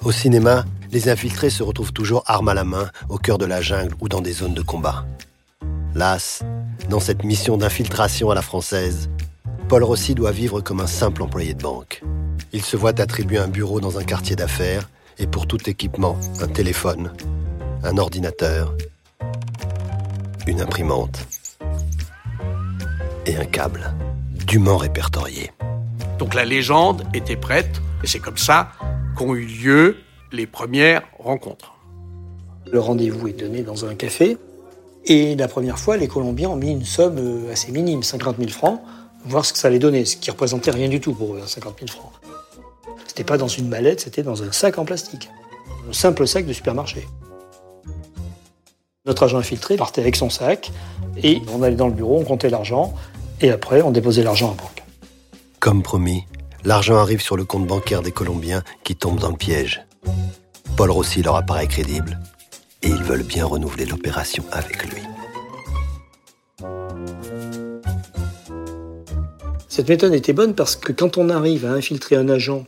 Au 0.03 0.13
cinéma, 0.13 0.65
les 0.93 1.09
infiltrés 1.11 1.51
se 1.51 1.63
retrouvent 1.63 1.93
toujours 1.93 2.23
armes 2.27 2.49
à 2.49 2.55
la 2.55 2.65
main, 2.65 2.91
au 3.11 3.19
cœur 3.19 3.37
de 3.37 3.45
la 3.45 3.61
jungle 3.61 3.95
ou 4.01 4.09
dans 4.09 4.23
des 4.23 4.33
zones 4.33 4.55
de 4.55 4.63
combat. 4.63 5.05
Las, 5.95 6.43
dans 6.89 7.01
cette 7.01 7.23
mission 7.23 7.59
d'infiltration 7.59 8.31
à 8.31 8.35
la 8.35 8.43
française, 8.43 9.11
Paul 9.69 9.85
Rossi 9.85 10.15
doit 10.15 10.33
vivre 10.33 10.61
comme 10.61 10.81
un 10.81 10.87
simple 10.87 11.23
employé 11.23 11.55
de 11.55 11.63
banque. 11.63 12.03
Il 12.53 12.63
se 12.63 12.77
voit 12.77 12.99
attribuer 12.99 13.39
un 13.39 13.49
bureau 13.49 13.81
dans 13.81 13.99
un 13.99 14.05
quartier 14.05 14.37
d'affaires 14.37 14.89
et 15.21 15.27
pour 15.27 15.47
tout 15.47 15.69
équipement, 15.69 16.17
un 16.41 16.49
téléphone, 16.49 17.13
un 17.85 17.99
ordinateur, 17.99 18.75
une 20.47 20.61
imprimante 20.63 21.27
et 23.27 23.37
un 23.37 23.45
câble, 23.45 23.93
dûment 24.47 24.79
répertorié. 24.79 25.53
Donc 26.19 26.35
la 26.35 26.45
légende 26.45 27.05
était 27.15 27.37
prête 27.37 27.81
et 28.03 28.07
c'est 28.07 28.19
comme 28.19 28.39
ça 28.39 28.73
qu'ont 29.17 29.35
eu 29.35 29.45
lieu 29.45 29.97
les 30.33 30.47
premières 30.47 31.03
rencontres. 31.19 31.75
Le 32.73 32.81
rendez-vous 32.81 33.29
est 33.29 33.33
donné 33.33 33.63
dans 33.63 33.85
un 33.85 33.95
café. 33.95 34.39
Et 35.07 35.35
la 35.35 35.49
première 35.49 35.79
fois, 35.79 35.97
les 35.97 36.09
Colombiens 36.09 36.51
ont 36.51 36.57
mis 36.57 36.71
une 36.71 36.85
somme 36.85 37.17
euh, 37.19 37.53
assez 37.53 37.73
minime, 37.73 38.03
50 38.03 38.37
000 38.37 38.51
francs, 38.51 38.83
voir 39.25 39.47
ce 39.47 39.55
que 39.55 39.59
ça 39.59 39.69
allait 39.69 39.79
donner, 39.79 40.05
ce 40.05 40.17
qui 40.17 40.31
représentait 40.31 40.71
rien 40.71 40.89
du 40.89 41.01
tout 41.01 41.15
pour 41.15 41.35
eux, 41.35 41.41
hein, 41.43 41.47
50 41.47 41.77
000 41.81 41.91
francs. 41.91 42.13
C'était 43.21 43.33
pas 43.35 43.37
dans 43.37 43.49
une 43.49 43.69
mallette, 43.69 44.01
c'était 44.01 44.23
dans 44.23 44.45
un 44.45 44.51
sac 44.51 44.79
en 44.79 44.87
plastique. 44.87 45.29
Un 45.87 45.93
simple 45.93 46.27
sac 46.27 46.47
de 46.47 46.55
supermarché. 46.55 47.07
Notre 49.05 49.25
agent 49.25 49.37
infiltré 49.37 49.77
partait 49.77 50.01
avec 50.01 50.17
son 50.17 50.31
sac 50.31 50.73
et 51.23 51.43
on 51.55 51.63
allait 51.63 51.77
dans 51.77 51.89
le 51.89 51.93
bureau, 51.93 52.19
on 52.19 52.25
comptait 52.25 52.49
l'argent 52.49 52.95
et 53.43 53.51
après 53.51 53.83
on 53.83 53.91
déposait 53.91 54.23
l'argent 54.23 54.53
en 54.53 54.55
banque. 54.55 54.83
Comme 55.59 55.83
promis, 55.83 56.25
l'argent 56.65 56.97
arrive 56.97 57.21
sur 57.21 57.37
le 57.37 57.45
compte 57.45 57.67
bancaire 57.67 58.01
des 58.01 58.11
Colombiens 58.11 58.63
qui 58.85 58.97
tombent 58.97 59.21
dans 59.21 59.29
le 59.29 59.37
piège. 59.37 59.85
Paul 60.79 60.91
Rossi 60.91 61.21
leur 61.21 61.37
apparaît 61.37 61.67
crédible 61.67 62.19
et 62.81 62.89
ils 62.89 63.03
veulent 63.03 63.23
bien 63.23 63.45
renouveler 63.45 63.85
l'opération 63.85 64.45
avec 64.51 64.83
lui. 64.91 65.03
Cette 69.69 69.91
méthode 69.91 70.15
était 70.15 70.33
bonne 70.33 70.55
parce 70.55 70.75
que 70.75 70.93
quand 70.93 71.19
on 71.19 71.29
arrive 71.29 71.67
à 71.67 71.73
infiltrer 71.73 72.17
un 72.17 72.31
agent 72.31 72.65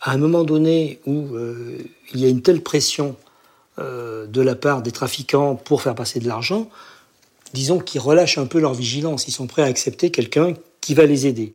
à 0.00 0.12
un 0.12 0.18
moment 0.18 0.44
donné 0.44 1.00
où 1.06 1.34
euh, 1.34 1.78
il 2.12 2.20
y 2.20 2.24
a 2.24 2.28
une 2.28 2.42
telle 2.42 2.62
pression 2.62 3.16
euh, 3.78 4.26
de 4.26 4.40
la 4.40 4.54
part 4.54 4.82
des 4.82 4.92
trafiquants 4.92 5.56
pour 5.56 5.82
faire 5.82 5.94
passer 5.94 6.20
de 6.20 6.28
l'argent, 6.28 6.68
disons 7.54 7.78
qu'ils 7.78 8.00
relâchent 8.00 8.38
un 8.38 8.46
peu 8.46 8.60
leur 8.60 8.74
vigilance, 8.74 9.28
ils 9.28 9.32
sont 9.32 9.46
prêts 9.46 9.62
à 9.62 9.66
accepter 9.66 10.10
quelqu'un 10.10 10.54
qui 10.80 10.94
va 10.94 11.06
les 11.06 11.26
aider. 11.26 11.54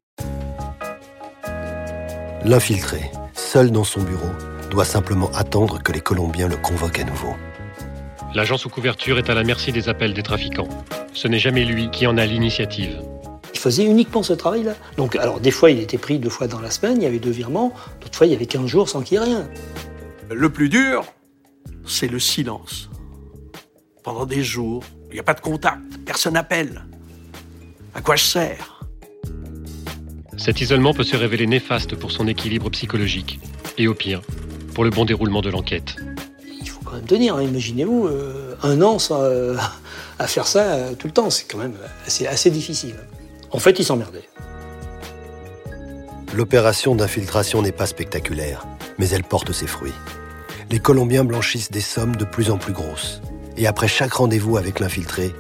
L'infiltré, 2.46 3.12
seul 3.34 3.72
dans 3.72 3.86
son 3.86 4.02
bureau, 4.02 4.30
doit 4.70 4.86
simplement 4.86 5.32
attendre 5.34 5.82
que 5.82 5.92
les 5.92 6.02
Colombiens 6.02 6.48
le 6.48 6.58
convoquent 6.58 7.00
à 7.00 7.04
nouveau. 7.04 7.34
L'agent 8.36 8.58
sous 8.58 8.70
couverture 8.70 9.20
est 9.20 9.30
à 9.30 9.36
la 9.36 9.44
merci 9.44 9.72
des 9.72 9.88
appels 9.88 10.14
des 10.14 10.24
trafiquants. 10.24 10.68
Ce 11.14 11.28
n'est 11.28 11.40
jamais 11.40 11.64
lui 11.64 11.92
qui 11.92 12.08
en 12.08 12.18
a 12.18 12.26
l'initiative. 12.26 13.00
Il 13.54 13.60
faisait 13.60 13.86
uniquement 13.86 14.24
ce 14.24 14.34
travail-là. 14.34 14.76
Donc, 14.98 15.16
alors, 15.16 15.40
des 15.40 15.52
fois, 15.52 15.72
il 15.72 15.80
était 15.80 15.98
pris 15.98 16.20
deux 16.20 16.30
fois 16.30 16.48
dans 16.48 16.60
la 16.60 16.72
semaine, 16.72 16.98
il 16.98 17.04
y 17.04 17.08
avait 17.08 17.20
deux 17.20 17.32
virements, 17.32 17.72
d'autres 18.02 18.18
fois, 18.18 18.28
il 18.28 18.34
y 18.34 18.36
avait 18.36 18.46
15 18.46 18.66
jours 18.66 18.90
sans 18.90 19.02
qu'il 19.02 19.18
y 19.18 19.22
ait 19.22 19.24
rien. 19.24 19.48
Le 20.32 20.50
plus 20.50 20.70
dur, 20.70 21.06
c'est 21.86 22.08
le 22.08 22.20
silence. 22.20 22.90
Pendant 24.04 24.26
des 24.26 24.44
jours, 24.44 24.84
il 25.10 25.14
n'y 25.14 25.20
a 25.20 25.24
pas 25.24 25.34
de 25.34 25.42
contact, 25.42 25.82
personne 26.06 26.34
n'appelle. 26.34 26.84
À 27.94 28.02
quoi 28.02 28.16
je 28.16 28.24
sers? 28.24 28.74
Cet 30.38 30.62
isolement 30.62 30.94
peut 30.94 31.04
se 31.04 31.16
révéler 31.16 31.46
néfaste 31.46 31.96
pour 31.96 32.12
son 32.12 32.28
équilibre 32.28 32.70
psychologique. 32.72 33.40
Et 33.78 33.88
au 33.88 33.94
pire, 33.94 34.22
pour 34.74 34.84
le 34.84 34.90
bon 34.90 35.06
déroulement 35.06 35.42
de 35.42 35.50
l'enquête. 35.50 35.96
Il 36.60 36.68
faut 36.68 36.82
quand 36.84 36.94
même 36.94 37.06
tenir, 37.06 37.36
hein. 37.36 37.44
imaginez-vous, 37.44 38.08
euh, 38.08 38.56
un 38.64 38.82
an 38.82 39.00
sans, 39.00 39.22
euh, 39.22 39.56
à 40.20 40.28
faire 40.28 40.48
ça 40.48 40.64
euh, 40.64 40.94
tout 40.96 41.08
le 41.08 41.14
temps, 41.14 41.30
c'est 41.30 41.46
quand 41.46 41.60
même 41.60 41.76
assez, 42.06 42.26
assez 42.28 42.50
difficile. 42.50 42.96
En 43.54 43.60
fait, 43.60 43.78
il 43.80 43.86
s'emmerdait. 43.86 44.28
L'opération 46.34 46.96
d'infiltration 46.96 47.62
n'est 47.62 47.72
pas 47.72 47.86
spectaculaire, 47.86 48.66
mais 48.98 49.08
elle 49.10 49.24
porte 49.24 49.52
ses 49.52 49.68
fruits. 49.68 49.94
Les 50.72 50.80
Colombiens 50.80 51.24
blanchissent 51.24 51.70
des 51.70 51.82
sommes 51.82 52.16
de 52.16 52.26
plus 52.26 52.50
en 52.50 52.58
plus 52.58 52.74
grosses. 52.74 53.22
Et 53.56 53.68
après 53.68 53.88
chaque 53.88 54.14
rendez-vous 54.14 54.58
avec 54.58 54.80
l'infiltré, 54.80 55.32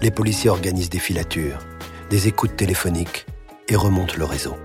les 0.00 0.10
policiers 0.10 0.48
organisent 0.48 0.88
des 0.88 0.98
filatures, 0.98 1.58
des 2.08 2.26
écoutes 2.26 2.56
téléphoniques 2.56 3.26
et 3.68 3.76
remontent 3.76 4.14
le 4.16 4.24
réseau. 4.24 4.56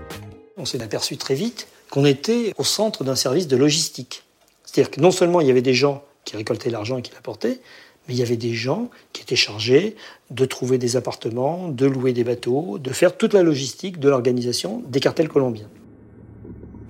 On 0.56 0.64
s'est 0.64 0.82
aperçu 0.82 1.18
très 1.18 1.34
vite 1.34 1.68
qu'on 1.90 2.06
était 2.06 2.54
au 2.56 2.64
centre 2.64 3.04
d'un 3.04 3.16
service 3.16 3.46
de 3.46 3.56
logistique. 3.56 4.24
C'est-à-dire 4.64 4.90
que 4.90 5.00
non 5.02 5.10
seulement 5.10 5.42
il 5.42 5.46
y 5.46 5.50
avait 5.50 5.60
des 5.60 5.74
gens 5.74 6.02
qui 6.24 6.36
récoltaient 6.36 6.70
l'argent 6.70 6.98
et 6.98 7.02
qui 7.02 7.12
l'apportaient, 7.12 7.60
mais 8.06 8.14
il 8.14 8.18
y 8.18 8.22
avait 8.22 8.36
des 8.36 8.54
gens 8.54 8.90
qui 9.12 9.22
étaient 9.22 9.36
chargés 9.36 9.96
de 10.30 10.44
trouver 10.44 10.78
des 10.78 10.96
appartements, 10.96 11.68
de 11.68 11.86
louer 11.86 12.12
des 12.12 12.24
bateaux, 12.24 12.78
de 12.78 12.90
faire 12.90 13.16
toute 13.16 13.32
la 13.32 13.42
logistique 13.42 13.98
de 13.98 14.08
l'organisation 14.08 14.82
des 14.86 15.00
cartels 15.00 15.28
colombiens. 15.28 15.68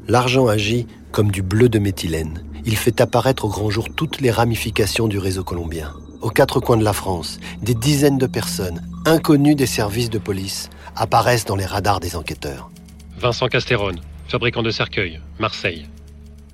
L'argent 0.09 0.49
agit 0.49 0.87
comme 1.13 1.31
du 1.31 1.43
bleu 1.43 1.69
de 1.69 1.79
méthylène. 1.79 2.45
Il 2.67 2.77
fait 2.77 3.01
apparaître 3.01 3.45
au 3.45 3.49
grand 3.49 3.71
jour 3.71 3.89
toutes 3.95 4.21
les 4.21 4.31
ramifications 4.31 5.07
du 5.07 5.19
réseau 5.19 5.45
colombien. 5.45 5.95
Aux 6.21 6.31
quatre 6.31 6.61
coins 6.61 6.77
de 6.77 6.85
la 6.85 6.93
France, 6.93 7.39
des 7.63 7.75
dizaines 7.75 8.19
de 8.19 8.27
personnes, 8.27 8.83
inconnues 9.07 9.55
des 9.55 9.67
services 9.67 10.11
de 10.11 10.19
police, 10.19 10.71
apparaissent 10.97 11.45
dans 11.45 11.57
les 11.57 11.67
radars 11.67 12.01
des 12.01 12.17
enquêteurs. 12.17 12.71
Vincent 13.19 13.49
Casterone, 13.49 14.01
fabricant 14.29 14.63
de 14.63 14.71
cercueils, 14.71 15.21
Marseille. 15.39 15.87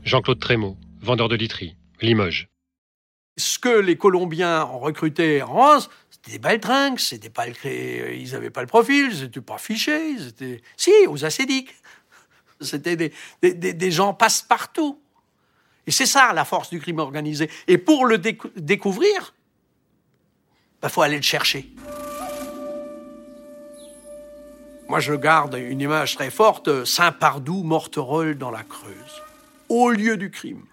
Jean-Claude 0.04 0.40
Trémaud, 0.40 0.76
vendeur 1.00 1.28
de 1.28 1.36
literie, 1.36 1.76
Limoges. 2.02 2.48
Ce 3.40 3.58
que 3.58 3.80
les 3.80 3.96
Colombiens 3.96 4.66
ont 4.66 4.78
recruté 4.78 5.42
en 5.42 5.48
France, 5.48 5.90
c'était 6.10 6.32
des 6.32 6.38
baltringues, 6.38 6.98
c'était 6.98 7.30
pas 7.30 7.46
le, 7.46 8.12
ils 8.14 8.32
n'avaient 8.32 8.50
pas 8.50 8.60
le 8.60 8.66
profil, 8.66 9.08
ils 9.10 9.22
n'étaient 9.22 9.40
pas 9.40 9.56
fichés, 9.56 10.10
ils 10.10 10.28
étaient... 10.28 10.62
Si, 10.76 10.92
aux 11.08 11.24
acédiques. 11.24 11.74
C'était 12.60 12.94
des, 12.94 13.12
des, 13.40 13.54
des, 13.54 13.90
gens 13.90 14.12
passe-partout. 14.12 15.00
Et 15.86 15.90
c'est 15.90 16.04
ça 16.04 16.34
la 16.34 16.44
force 16.44 16.68
du 16.68 16.78
crime 16.78 16.98
organisé. 16.98 17.50
Et 17.66 17.78
pour 17.78 18.04
le 18.04 18.18
découvrir, 18.18 19.32
il 19.32 20.82
bah, 20.82 20.90
faut 20.90 21.00
aller 21.00 21.16
le 21.16 21.22
chercher. 21.22 21.72
Moi, 24.90 25.00
je 25.00 25.14
garde 25.14 25.54
une 25.54 25.80
image 25.80 26.16
très 26.16 26.30
forte, 26.30 26.84
Saint-Pardoux, 26.84 27.62
Mortereul 27.62 28.36
dans 28.36 28.50
la 28.50 28.62
Creuse, 28.62 29.22
au 29.70 29.88
lieu 29.88 30.18
du 30.18 30.30
crime. 30.30 30.66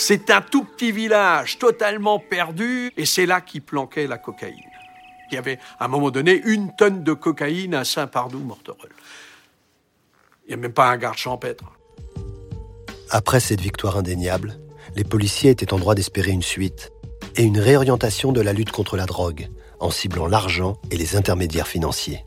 C'est 0.00 0.30
un 0.30 0.40
tout 0.40 0.62
petit 0.62 0.92
village 0.92 1.58
totalement 1.58 2.20
perdu 2.20 2.92
et 2.96 3.04
c'est 3.04 3.26
là 3.26 3.40
qui 3.40 3.58
planquait 3.58 4.06
la 4.06 4.16
cocaïne. 4.16 4.54
Il 5.28 5.34
y 5.34 5.38
avait 5.38 5.58
à 5.80 5.86
un 5.86 5.88
moment 5.88 6.12
donné 6.12 6.40
une 6.44 6.72
tonne 6.76 7.02
de 7.02 7.12
cocaïne 7.14 7.74
à 7.74 7.84
Saint-Pardoux-Mortereul. 7.84 8.92
Il 10.46 10.50
n'y 10.50 10.54
a 10.54 10.56
même 10.56 10.72
pas 10.72 10.88
un 10.88 10.96
garde 10.98 11.18
champêtre. 11.18 11.64
Après 13.10 13.40
cette 13.40 13.60
victoire 13.60 13.98
indéniable, 13.98 14.60
les 14.94 15.02
policiers 15.02 15.50
étaient 15.50 15.72
en 15.72 15.80
droit 15.80 15.96
d'espérer 15.96 16.30
une 16.30 16.42
suite 16.42 16.92
et 17.34 17.42
une 17.42 17.58
réorientation 17.58 18.30
de 18.30 18.40
la 18.40 18.52
lutte 18.52 18.70
contre 18.70 18.96
la 18.96 19.04
drogue 19.04 19.48
en 19.80 19.90
ciblant 19.90 20.28
l'argent 20.28 20.76
et 20.92 20.96
les 20.96 21.16
intermédiaires 21.16 21.66
financiers. 21.66 22.24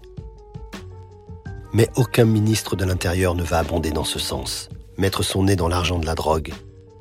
Mais 1.72 1.88
aucun 1.96 2.26
ministre 2.26 2.76
de 2.76 2.84
l'Intérieur 2.84 3.34
ne 3.34 3.44
va 3.44 3.60
abonder 3.60 3.92
dans 3.92 4.04
ce 4.04 4.20
sens. 4.20 4.68
Mettre 4.98 5.24
son 5.24 5.44
nez 5.44 5.56
dans 5.56 5.70
l'argent 5.70 6.00
de 6.00 6.06
la 6.06 6.16
drogue, 6.16 6.52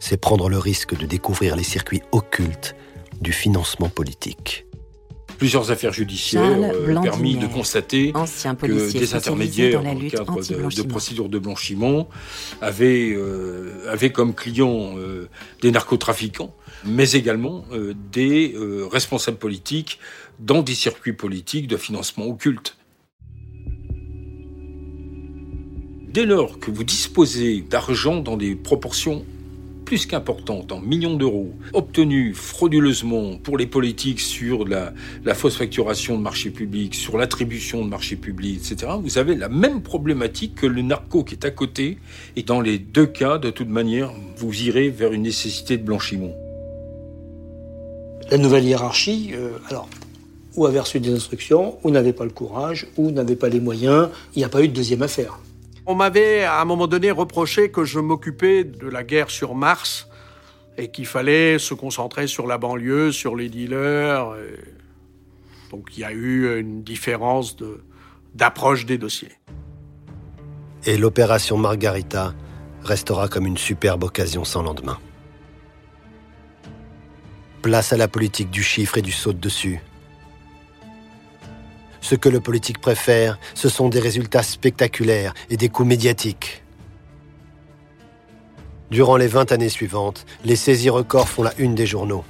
c'est 0.00 0.16
prendre 0.16 0.48
le 0.48 0.58
risque 0.58 0.96
de 0.96 1.06
découvrir 1.06 1.54
les 1.54 1.62
circuits 1.62 2.02
occultes 2.10 2.74
du 3.20 3.32
financement 3.32 3.88
politique. 3.88 4.66
Plusieurs 5.38 5.70
affaires 5.70 5.92
judiciaires 5.92 6.58
ont 6.58 7.02
permis 7.02 7.36
de 7.36 7.46
constater 7.46 8.12
que 8.12 8.92
des 8.92 9.14
intermédiaires 9.14 9.82
dans, 9.82 9.94
le 9.94 10.10
cadre 10.10 10.42
de, 10.42 10.82
procédures 10.82 11.30
de 11.30 11.38
blanchiment 11.38 12.08
avaient, 12.60 13.12
euh, 13.14 13.86
avaient 13.88 14.10
comme 14.10 14.34
clients 14.34 14.98
euh, 14.98 15.30
des 15.62 15.70
narcotrafiquants, 15.70 16.54
mais 16.84 17.12
également 17.12 17.64
euh, 17.72 17.94
des 18.12 18.54
responsables 18.90 19.38
politiques 19.38 19.98
dans 20.40 20.60
des 20.60 20.74
circuits 20.74 21.14
politiques 21.14 21.68
de 21.68 21.78
financement 21.78 22.26
occulte. 22.26 22.76
Dès 26.12 26.26
lors 26.26 26.58
que 26.58 26.70
vous 26.70 26.84
disposez 26.84 27.62
d'argent 27.62 28.20
dans 28.20 28.36
des 28.36 28.56
proportions 28.56 29.24
plus 29.90 30.06
qu'importante, 30.06 30.70
en 30.70 30.80
millions 30.80 31.16
d'euros, 31.16 31.50
obtenue 31.72 32.32
frauduleusement 32.32 33.38
pour 33.38 33.58
les 33.58 33.66
politiques 33.66 34.20
sur 34.20 34.64
la, 34.64 34.92
fausse 35.34 35.56
facturation 35.56 36.16
de 36.16 36.22
marché 36.22 36.50
public, 36.50 36.94
sur 36.94 37.18
l'attribution 37.18 37.84
de 37.84 37.90
marché 37.90 38.14
public, 38.14 38.60
etc., 38.60 38.92
vous 39.02 39.18
avez 39.18 39.34
la 39.34 39.48
même 39.48 39.82
problématique 39.82 40.54
que 40.54 40.66
le 40.68 40.82
narco 40.82 41.24
qui 41.24 41.34
est 41.34 41.44
à 41.44 41.50
côté. 41.50 41.98
Et 42.36 42.44
dans 42.44 42.60
les 42.60 42.78
deux 42.78 43.06
cas, 43.06 43.38
de 43.38 43.50
toute 43.50 43.68
manière, 43.68 44.12
vous 44.36 44.62
irez 44.62 44.90
vers 44.90 45.12
une 45.12 45.22
nécessité 45.22 45.76
de 45.76 45.82
blanchiment. 45.82 46.36
La 48.30 48.38
nouvelle 48.38 48.66
hiérarchie, 48.66 49.32
euh, 49.34 49.58
alors, 49.70 49.88
ou 50.54 50.66
avait 50.66 50.78
reçu 50.78 51.00
des 51.00 51.12
instructions, 51.12 51.78
ou 51.82 51.90
n'avait 51.90 52.12
pas 52.12 52.22
le 52.22 52.30
courage, 52.30 52.86
ou 52.96 53.10
n'avait 53.10 53.34
pas 53.34 53.48
les 53.48 53.58
moyens. 53.58 54.08
Il 54.36 54.38
n'y 54.38 54.44
a 54.44 54.48
pas 54.48 54.62
eu 54.62 54.68
de 54.68 54.72
deuxième 54.72 55.02
affaire. 55.02 55.40
On 55.86 55.94
m'avait 55.94 56.44
à 56.44 56.60
un 56.60 56.64
moment 56.64 56.86
donné 56.86 57.10
reproché 57.10 57.70
que 57.70 57.84
je 57.84 57.98
m'occupais 57.98 58.64
de 58.64 58.88
la 58.88 59.02
guerre 59.02 59.30
sur 59.30 59.54
Mars 59.54 60.08
et 60.76 60.90
qu'il 60.90 61.06
fallait 61.06 61.58
se 61.58 61.74
concentrer 61.74 62.26
sur 62.26 62.46
la 62.46 62.58
banlieue, 62.58 63.12
sur 63.12 63.36
les 63.36 63.48
dealers. 63.48 64.34
Donc 65.70 65.96
il 65.96 66.00
y 66.00 66.04
a 66.04 66.12
eu 66.12 66.58
une 66.58 66.82
différence 66.82 67.56
d'approche 68.34 68.86
des 68.86 68.98
dossiers. 68.98 69.32
Et 70.86 70.96
l'opération 70.96 71.58
Margarita 71.58 72.34
restera 72.82 73.28
comme 73.28 73.46
une 73.46 73.58
superbe 73.58 74.04
occasion 74.04 74.44
sans 74.44 74.62
lendemain. 74.62 74.98
Place 77.62 77.92
à 77.92 77.98
la 77.98 78.08
politique 78.08 78.50
du 78.50 78.62
chiffre 78.62 78.96
et 78.96 79.02
du 79.02 79.12
saut 79.12 79.34
dessus 79.34 79.80
ce 82.00 82.14
que 82.14 82.28
le 82.28 82.40
politique 82.40 82.80
préfère, 82.80 83.38
ce 83.54 83.68
sont 83.68 83.88
des 83.88 84.00
résultats 84.00 84.42
spectaculaires 84.42 85.34
et 85.50 85.56
des 85.56 85.68
coups 85.68 85.88
médiatiques. 85.88 86.62
Durant 88.90 89.16
les 89.16 89.28
20 89.28 89.52
années 89.52 89.68
suivantes, 89.68 90.26
les 90.44 90.56
saisies 90.56 90.90
records 90.90 91.28
font 91.28 91.42
la 91.42 91.54
une 91.58 91.74
des 91.74 91.86
journaux. 91.86 92.24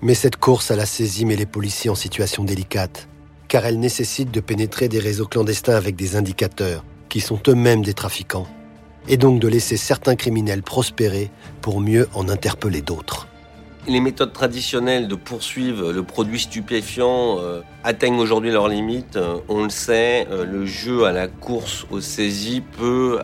Mais 0.00 0.14
cette 0.14 0.36
course 0.36 0.70
à 0.70 0.76
la 0.76 0.86
saisie 0.86 1.24
met 1.24 1.36
les 1.36 1.46
policiers 1.46 1.90
en 1.90 1.94
situation 1.94 2.44
délicate, 2.44 3.08
car 3.48 3.66
elle 3.66 3.78
nécessite 3.78 4.30
de 4.30 4.40
pénétrer 4.40 4.88
des 4.88 4.98
réseaux 4.98 5.26
clandestins 5.26 5.76
avec 5.76 5.96
des 5.96 6.16
indicateurs 6.16 6.84
qui 7.08 7.20
sont 7.20 7.40
eux-mêmes 7.48 7.82
des 7.82 7.94
trafiquants, 7.94 8.46
et 9.08 9.16
donc 9.16 9.40
de 9.40 9.48
laisser 9.48 9.76
certains 9.76 10.16
criminels 10.16 10.62
prospérer 10.62 11.30
pour 11.60 11.80
mieux 11.80 12.08
en 12.14 12.28
interpeller 12.28 12.80
d'autres. 12.80 13.28
Les 13.86 14.00
méthodes 14.00 14.32
traditionnelles 14.32 15.08
de 15.08 15.14
poursuivre 15.14 15.92
le 15.92 16.02
produit 16.02 16.40
stupéfiant 16.40 17.38
euh, 17.40 17.60
atteignent 17.82 18.18
aujourd'hui 18.18 18.50
leurs 18.50 18.68
limites. 18.68 19.16
Euh, 19.16 19.38
on 19.48 19.64
le 19.64 19.70
sait, 19.70 20.26
euh, 20.30 20.44
le 20.44 20.64
jeu 20.64 21.04
à 21.04 21.12
la 21.12 21.28
course 21.28 21.86
aux 21.90 22.00
saisies 22.00 22.62
peut 22.62 23.20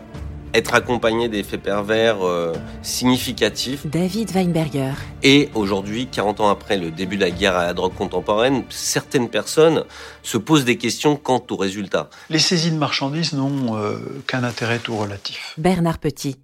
être 0.53 0.73
accompagné 0.73 1.29
d'effets 1.29 1.57
pervers 1.57 2.25
euh, 2.25 2.53
significatifs. 2.81 3.85
David 3.85 4.31
Weinberger. 4.31 4.93
Et 5.23 5.49
aujourd'hui, 5.55 6.07
40 6.07 6.41
ans 6.41 6.49
après 6.49 6.77
le 6.77 6.91
début 6.91 7.15
de 7.15 7.21
la 7.21 7.31
guerre 7.31 7.55
à 7.55 7.65
la 7.65 7.73
drogue 7.73 7.93
contemporaine, 7.93 8.63
certaines 8.69 9.29
personnes 9.29 9.83
se 10.23 10.37
posent 10.37 10.65
des 10.65 10.77
questions 10.77 11.15
quant 11.15 11.43
aux 11.49 11.55
résultats. 11.55 12.09
Les 12.29 12.39
saisies 12.39 12.71
de 12.71 12.77
marchandises 12.77 13.33
n'ont 13.33 13.77
euh, 13.77 13.97
qu'un 14.27 14.43
intérêt 14.43 14.79
tout 14.79 14.97
relatif. 14.97 15.53
Bernard 15.57 15.99
Petit, 15.99 16.37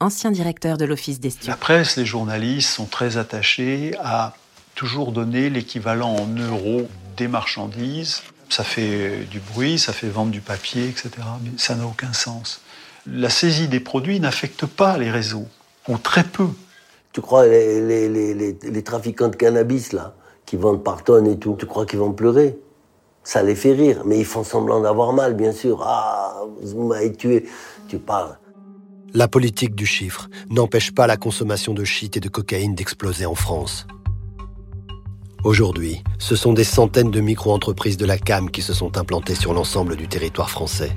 ancien 0.00 0.30
directeur 0.30 0.76
de 0.76 0.84
l'Office 0.84 1.20
des 1.20 1.32
La 1.46 1.56
presse, 1.56 1.96
les 1.96 2.06
journalistes 2.06 2.70
sont 2.70 2.86
très 2.86 3.16
attachés 3.16 3.94
à 4.02 4.34
toujours 4.74 5.12
donner 5.12 5.50
l'équivalent 5.50 6.16
en 6.16 6.26
euros 6.26 6.88
des 7.16 7.28
marchandises. 7.28 8.22
Ça 8.48 8.64
fait 8.64 9.26
du 9.30 9.38
bruit, 9.38 9.78
ça 9.78 9.92
fait 9.92 10.08
vendre 10.08 10.32
du 10.32 10.40
papier, 10.40 10.88
etc. 10.88 11.10
Mais 11.44 11.50
ça 11.56 11.74
n'a 11.74 11.86
aucun 11.86 12.12
sens 12.12 12.60
la 13.06 13.30
saisie 13.30 13.68
des 13.68 13.80
produits 13.80 14.20
n'affecte 14.20 14.66
pas 14.66 14.98
les 14.98 15.10
réseaux, 15.10 15.46
ou 15.88 15.98
très 15.98 16.24
peu. 16.24 16.48
Tu 17.12 17.20
crois 17.20 17.46
les, 17.46 17.80
les, 17.80 18.08
les, 18.08 18.56
les, 18.62 18.82
trafiquants 18.82 19.28
de 19.28 19.36
cannabis, 19.36 19.92
là, 19.92 20.14
qui 20.46 20.56
vendent 20.56 20.84
par 20.84 21.02
tonnes 21.02 21.26
et 21.26 21.38
tout, 21.38 21.56
tu 21.58 21.66
crois 21.66 21.86
qu'ils 21.86 21.98
vont 21.98 22.12
pleurer? 22.12 22.58
Ça 23.24 23.42
les 23.42 23.54
fait 23.54 23.72
rire, 23.72 24.02
mais 24.06 24.18
ils 24.18 24.24
font 24.24 24.44
semblant 24.44 24.80
d'avoir 24.80 25.12
mal, 25.12 25.34
bien 25.34 25.52
sûr. 25.52 25.82
Ah, 25.84 26.42
vous 26.62 26.86
m'avez 26.86 27.12
tué. 27.12 27.48
Tu 27.88 27.98
parles. 27.98 28.38
La 29.12 29.28
politique 29.28 29.74
du 29.74 29.86
chiffre 29.86 30.28
n'empêche 30.50 30.92
pas 30.92 31.06
la 31.06 31.16
consommation 31.16 31.74
de 31.74 31.84
shit 31.84 32.16
et 32.16 32.20
de 32.20 32.28
cocaïne 32.28 32.74
d'exploser 32.74 33.26
en 33.26 33.34
France. 33.34 33.86
Aujourd'hui, 35.44 36.02
ce 36.18 36.36
sont 36.36 36.52
des 36.52 36.64
centaines 36.64 37.10
de 37.10 37.20
micro-entreprises 37.20 37.96
de 37.96 38.06
la 38.06 38.18
CAM 38.18 38.50
qui 38.50 38.62
se 38.62 38.74
sont 38.74 38.96
implantées 38.98 39.34
sur 39.34 39.54
l'ensemble 39.54 39.96
du 39.96 40.06
territoire 40.06 40.50
français 40.50 40.92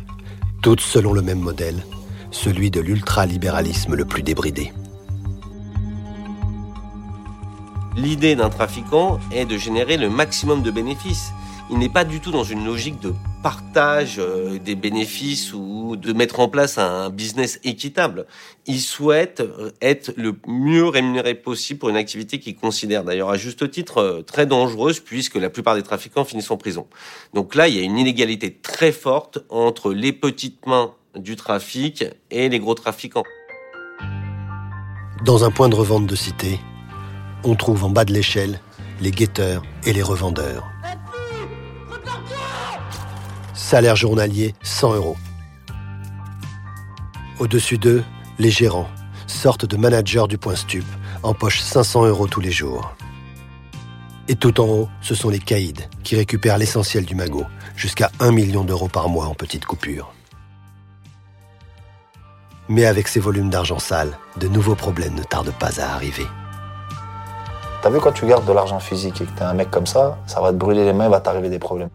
toutes 0.64 0.80
selon 0.80 1.12
le 1.12 1.22
même 1.22 1.42
modèle, 1.42 1.84
celui 2.32 2.72
de 2.72 2.80
l'ultralibéralisme 2.80 3.96
le 3.96 4.06
plus 4.06 4.24
débridé. 4.24 4.72
L'idée 7.98 8.36
d'un 8.36 8.50
trafiquant 8.50 9.20
est 9.32 9.46
de 9.46 9.58
générer 9.58 9.98
le 9.98 10.10
maximum 10.10 10.64
de 10.64 10.72
bénéfices. 10.72 11.34
Il 11.70 11.80
n'est 11.80 11.90
pas 11.90 12.06
du 12.06 12.22
tout 12.22 12.32
dans 12.32 12.46
une 12.46 12.66
logique 12.66 13.00
de 13.02 13.14
partage 13.44 14.16
euh, 14.20 14.58
des 14.58 14.76
bénéfices 14.76 15.54
ou 15.54 15.98
de 15.98 16.14
mettre 16.14 16.40
en 16.40 16.48
place 16.48 16.78
un 16.78 17.10
business 17.10 17.60
équitable. 17.64 18.26
Il 18.66 18.80
souhaite 18.80 19.42
euh, 19.42 19.72
être 19.82 20.14
le 20.16 20.34
mieux 20.48 20.88
rémunéré 20.88 21.36
possible 21.36 21.80
pour 21.80 21.90
une 21.90 21.98
activité 21.98 22.40
qu'il 22.40 22.56
considère 22.56 23.04
d'ailleurs 23.04 23.30
à 23.30 23.38
juste 23.38 23.70
titre 23.70 23.98
euh, 23.98 24.22
très 24.22 24.46
dangereuse 24.46 25.02
puisque 25.02 25.36
la 25.36 25.50
plupart 25.50 25.76
des 25.76 25.84
trafiquants 25.84 26.24
finissent 26.24 26.52
en 26.52 26.58
prison. 26.58 26.88
Donc 27.34 27.54
là, 27.54 27.68
il 27.68 27.76
y 27.76 27.80
a 27.80 27.84
une 27.84 27.98
inégalité 27.98 28.58
très 28.62 28.94
forte 28.94 29.40
entre 29.50 29.94
les 29.94 30.14
petites 30.14 30.66
mains 30.66 30.94
du 31.16 31.36
trafic 31.36 32.06
et 32.32 32.48
les 32.48 32.60
gros 32.60 32.76
trafiquants. 32.76 33.24
Dans 35.26 35.44
un 35.44 35.52
point 35.52 35.70
de 35.70 35.76
revente 35.76 36.08
de 36.08 36.16
cité, 36.16 36.60
on 37.44 37.56
trouve 37.56 37.84
en 37.84 37.90
bas 37.90 38.06
de 38.06 38.14
l'échelle 38.14 38.62
les 39.02 39.12
guetteurs 39.12 39.64
et 39.86 39.92
les 39.92 40.02
revendeurs. 40.02 40.64
Salaire 43.74 43.96
journalier 43.96 44.54
100 44.62 44.94
euros. 44.94 45.18
Au-dessus 47.40 47.80
d'eux, 47.80 48.04
les 48.38 48.52
gérants, 48.52 48.88
sorte 49.26 49.66
de 49.66 49.78
managers 49.78 50.28
du 50.30 50.38
point 50.38 50.56
stup, 50.56 50.86
empochent 51.24 51.62
500 51.62 52.06
euros 52.06 52.28
tous 52.28 52.40
les 52.40 52.52
jours. 52.52 52.94
Et 54.28 54.36
tout 54.36 54.62
en 54.62 54.66
haut, 54.66 54.90
ce 55.02 55.16
sont 55.16 55.30
les 55.30 55.40
caïds 55.40 55.88
qui 56.04 56.16
récupèrent 56.16 56.60
l'essentiel 56.60 57.04
du 57.04 57.16
magot, 57.16 57.48
jusqu'à 57.76 58.12
1 58.20 58.30
million 58.30 58.64
d'euros 58.64 58.90
par 58.90 59.10
mois 59.10 59.26
en 59.26 59.34
petites 59.34 59.66
coupures. 59.66 60.14
Mais 62.70 62.86
avec 62.86 63.08
ces 63.08 63.20
volumes 63.20 63.50
d'argent 63.50 63.80
sale, 63.80 64.20
de 64.38 64.48
nouveaux 64.48 64.76
problèmes 64.76 65.16
ne 65.16 65.24
tardent 65.24 65.58
pas 65.58 65.82
à 65.82 65.96
arriver. 65.96 66.28
T'as 67.82 67.90
vu 67.90 68.00
quand 68.00 68.12
tu 68.12 68.28
gardes 68.28 68.46
de 68.46 68.54
l'argent 68.54 68.80
physique 68.80 69.20
et 69.22 69.26
que 69.26 69.32
t'es 69.32 69.42
un 69.42 69.56
mec 69.56 69.72
comme 69.72 69.88
ça, 69.88 70.20
ça 70.28 70.42
va 70.42 70.52
te 70.52 70.58
brûler 70.58 70.86
les 70.86 70.94
mains, 70.94 71.06
il 71.06 71.12
va 71.12 71.22
t'arriver 71.22 71.50
des 71.50 71.58
problèmes. 71.58 71.90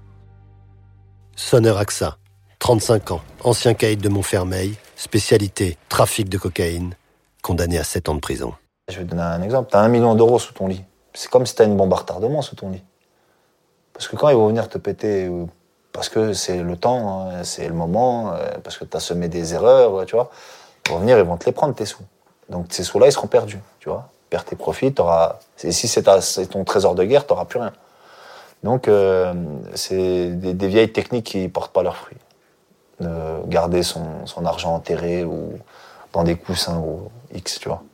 Sonneur 1.39 1.79
AXA, 1.79 2.19
35 2.59 3.13
ans, 3.13 3.21
ancien 3.45 3.73
caïd 3.73 4.01
de 4.01 4.09
Montfermeil, 4.09 4.75
spécialité 4.97 5.79
trafic 5.89 6.29
de 6.29 6.37
cocaïne, 6.37 6.97
condamné 7.43 7.79
à 7.79 7.85
7 7.85 8.09
ans 8.09 8.17
de 8.17 8.21
prison. 8.21 8.55
Je 8.91 8.99
vais 8.99 9.05
te 9.05 9.11
donner 9.11 9.23
un 9.23 9.41
exemple. 9.43 9.71
Tu 9.71 9.77
as 9.77 9.81
un 9.81 9.89
million 9.89 10.17
d'euros 10.17 10.41
sous 10.41 10.53
ton 10.53 10.67
lit. 10.67 10.83
C'est 11.15 11.31
comme 11.31 11.47
si 11.47 11.55
tu 11.55 11.63
une 11.63 11.77
bombe 11.77 11.93
retardement 11.93 12.43
sous 12.43 12.57
ton 12.57 12.71
lit. 12.71 12.83
Parce 13.93 14.09
que 14.09 14.17
quand 14.17 14.29
ils 14.29 14.35
vont 14.35 14.49
venir 14.49 14.69
te 14.69 14.79
péter, 14.79 15.31
parce 15.93 16.09
que 16.09 16.33
c'est 16.33 16.61
le 16.61 16.77
temps, 16.77 17.31
hein, 17.31 17.45
c'est 17.45 17.69
le 17.69 17.75
moment, 17.75 18.33
euh, 18.33 18.59
parce 18.65 18.77
que 18.77 18.85
tu 18.85 18.97
as 18.97 19.01
semé 19.01 19.29
des 19.29 19.55
erreurs, 19.55 20.05
tu 20.07 20.17
vois, 20.17 20.31
ils 20.87 20.93
vont 20.93 20.99
venir, 20.99 21.19
ils 21.19 21.25
vont 21.25 21.37
te 21.37 21.47
les 21.47 21.53
prendre, 21.53 21.73
tes 21.73 21.87
sous. 21.87 22.03
Donc 22.49 22.67
ces 22.71 22.83
sous-là, 22.83 23.07
ils 23.07 23.13
seront 23.13 23.29
perdus, 23.29 23.61
tu 23.79 23.89
vois. 23.89 24.11
Perds 24.29 24.45
tes 24.45 24.57
profits, 24.57 24.93
auras... 24.99 25.39
si 25.57 25.87
c'est 25.87 26.03
ton 26.51 26.65
trésor 26.65 26.97
de 26.97 27.05
guerre, 27.05 27.25
tu 27.25 27.33
n'auras 27.33 27.45
plus 27.45 27.61
rien. 27.61 27.73
Donc, 28.65 28.89
euh, 28.89 29.35
c'est 29.75 30.31
des, 30.31 30.69
vieilles 30.69 30.93
techniques 30.93 31.27
qui 31.27 31.39
ne 31.39 31.49
portent 31.49 31.73
pas 31.73 31.83
leurs 31.83 31.97
fruits. 31.97 32.19
De 33.01 33.47
garder 33.47 33.85
son, 33.85 34.25
argent 34.45 34.75
enterré 34.75 35.25
ou 35.25 35.53
dans 36.13 36.25
des 36.25 36.35
coussins 36.35 36.79
ou 36.79 37.11
X, 37.33 37.61
tu 37.61 37.69
vois. 37.69 37.85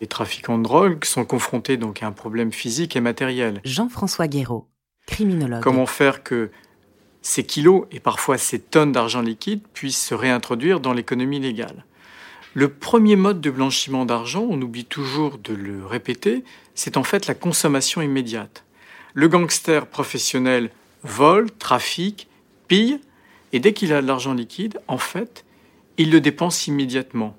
Les 0.00 0.06
trafiquants 0.06 0.58
de 0.58 0.64
drogue 0.64 1.04
sont 1.04 1.24
confrontés 1.24 1.76
donc 1.76 2.02
à 2.02 2.06
un 2.06 2.12
problème 2.12 2.52
physique 2.52 2.96
et 2.96 3.00
matériel. 3.00 3.60
Jean-François 3.64 4.26
Guéraud, 4.26 4.66
criminologue. 5.06 5.62
Comment 5.62 5.86
faire 5.86 6.22
que 6.22 6.50
ces 7.22 7.44
kilos 7.44 7.84
et 7.92 8.00
parfois 8.00 8.38
ces 8.38 8.58
tonnes 8.58 8.92
d'argent 8.92 9.20
liquide 9.20 9.62
puissent 9.74 10.04
se 10.04 10.14
réintroduire 10.14 10.80
dans 10.80 10.94
l'économie 10.94 11.38
légale? 11.38 11.84
Le 12.54 12.68
premier 12.68 13.14
mode 13.14 13.40
de 13.40 13.50
blanchiment 13.50 14.04
d'argent, 14.04 14.44
on 14.48 14.60
oublie 14.60 14.86
toujours 14.86 15.38
de 15.38 15.54
le 15.54 15.86
répéter, 15.86 16.42
c'est 16.74 16.96
en 16.96 17.04
fait 17.04 17.28
la 17.28 17.34
consommation 17.34 18.02
immédiate. 18.02 18.64
Le 19.14 19.28
gangster 19.28 19.86
professionnel 19.86 20.70
vole, 21.02 21.50
trafique, 21.50 22.28
pille, 22.68 23.00
et 23.52 23.58
dès 23.58 23.72
qu'il 23.72 23.92
a 23.92 24.00
de 24.02 24.06
l'argent 24.06 24.34
liquide, 24.34 24.80
en 24.86 24.98
fait, 24.98 25.44
il 25.98 26.10
le 26.10 26.20
dépense 26.20 26.66
immédiatement. 26.66 27.36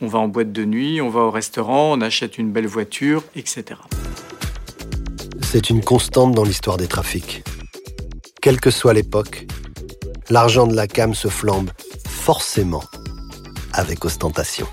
On 0.00 0.06
va 0.06 0.18
en 0.18 0.28
boîte 0.28 0.52
de 0.52 0.64
nuit, 0.64 1.00
on 1.00 1.10
va 1.10 1.20
au 1.20 1.30
restaurant, 1.30 1.92
on 1.92 2.00
achète 2.00 2.38
une 2.38 2.52
belle 2.52 2.66
voiture, 2.66 3.22
etc. 3.36 3.64
C'est 5.42 5.68
une 5.68 5.82
constante 5.82 6.34
dans 6.34 6.44
l'histoire 6.44 6.78
des 6.78 6.88
trafics. 6.88 7.42
Quelle 8.40 8.60
que 8.60 8.70
soit 8.70 8.94
l'époque, 8.94 9.46
l'argent 10.30 10.66
de 10.66 10.74
la 10.74 10.86
cam 10.86 11.14
se 11.14 11.28
flambe 11.28 11.70
forcément 12.08 12.84
avec 13.74 14.04
ostentation 14.04 14.66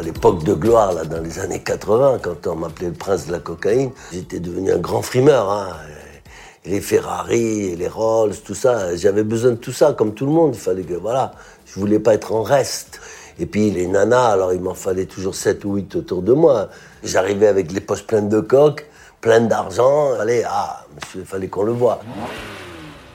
à 0.00 0.02
l'époque 0.02 0.44
de 0.44 0.54
gloire, 0.54 0.94
là, 0.94 1.04
dans 1.04 1.20
les 1.20 1.40
années 1.40 1.60
80, 1.60 2.20
quand 2.22 2.46
on 2.46 2.54
m'appelait 2.54 2.88
le 2.88 2.94
prince 2.94 3.26
de 3.26 3.32
la 3.32 3.38
cocaïne, 3.38 3.90
j'étais 4.10 4.40
devenu 4.40 4.72
un 4.72 4.78
grand 4.78 5.02
frimeur. 5.02 5.50
Hein. 5.50 5.76
Les 6.64 6.80
Ferrari, 6.80 7.76
les 7.76 7.86
Rolls, 7.86 8.34
tout 8.42 8.54
ça, 8.54 8.96
j'avais 8.96 9.24
besoin 9.24 9.50
de 9.50 9.56
tout 9.56 9.72
ça, 9.72 9.92
comme 9.92 10.14
tout 10.14 10.24
le 10.24 10.32
monde. 10.32 10.54
Il 10.54 10.60
fallait 10.60 10.84
que, 10.84 10.94
voilà, 10.94 11.32
je 11.66 11.78
voulais 11.78 11.98
pas 11.98 12.14
être 12.14 12.32
en 12.32 12.42
reste. 12.42 12.98
Et 13.38 13.44
puis 13.44 13.70
les 13.70 13.86
nanas, 13.86 14.28
alors 14.28 14.54
il 14.54 14.62
m'en 14.62 14.74
fallait 14.74 15.04
toujours 15.04 15.34
7 15.34 15.66
ou 15.66 15.74
8 15.74 15.96
autour 15.96 16.22
de 16.22 16.32
moi. 16.32 16.70
J'arrivais 17.04 17.48
avec 17.48 17.70
les 17.70 17.80
poches 17.80 18.06
pleines 18.06 18.30
de 18.30 18.40
coques, 18.40 18.86
pleines 19.20 19.48
d'argent. 19.48 20.14
Allez, 20.18 20.44
ah, 20.48 20.86
monsieur, 20.94 21.20
il 21.20 21.26
fallait 21.26 21.48
qu'on 21.48 21.64
le 21.64 21.72
voit 21.72 22.00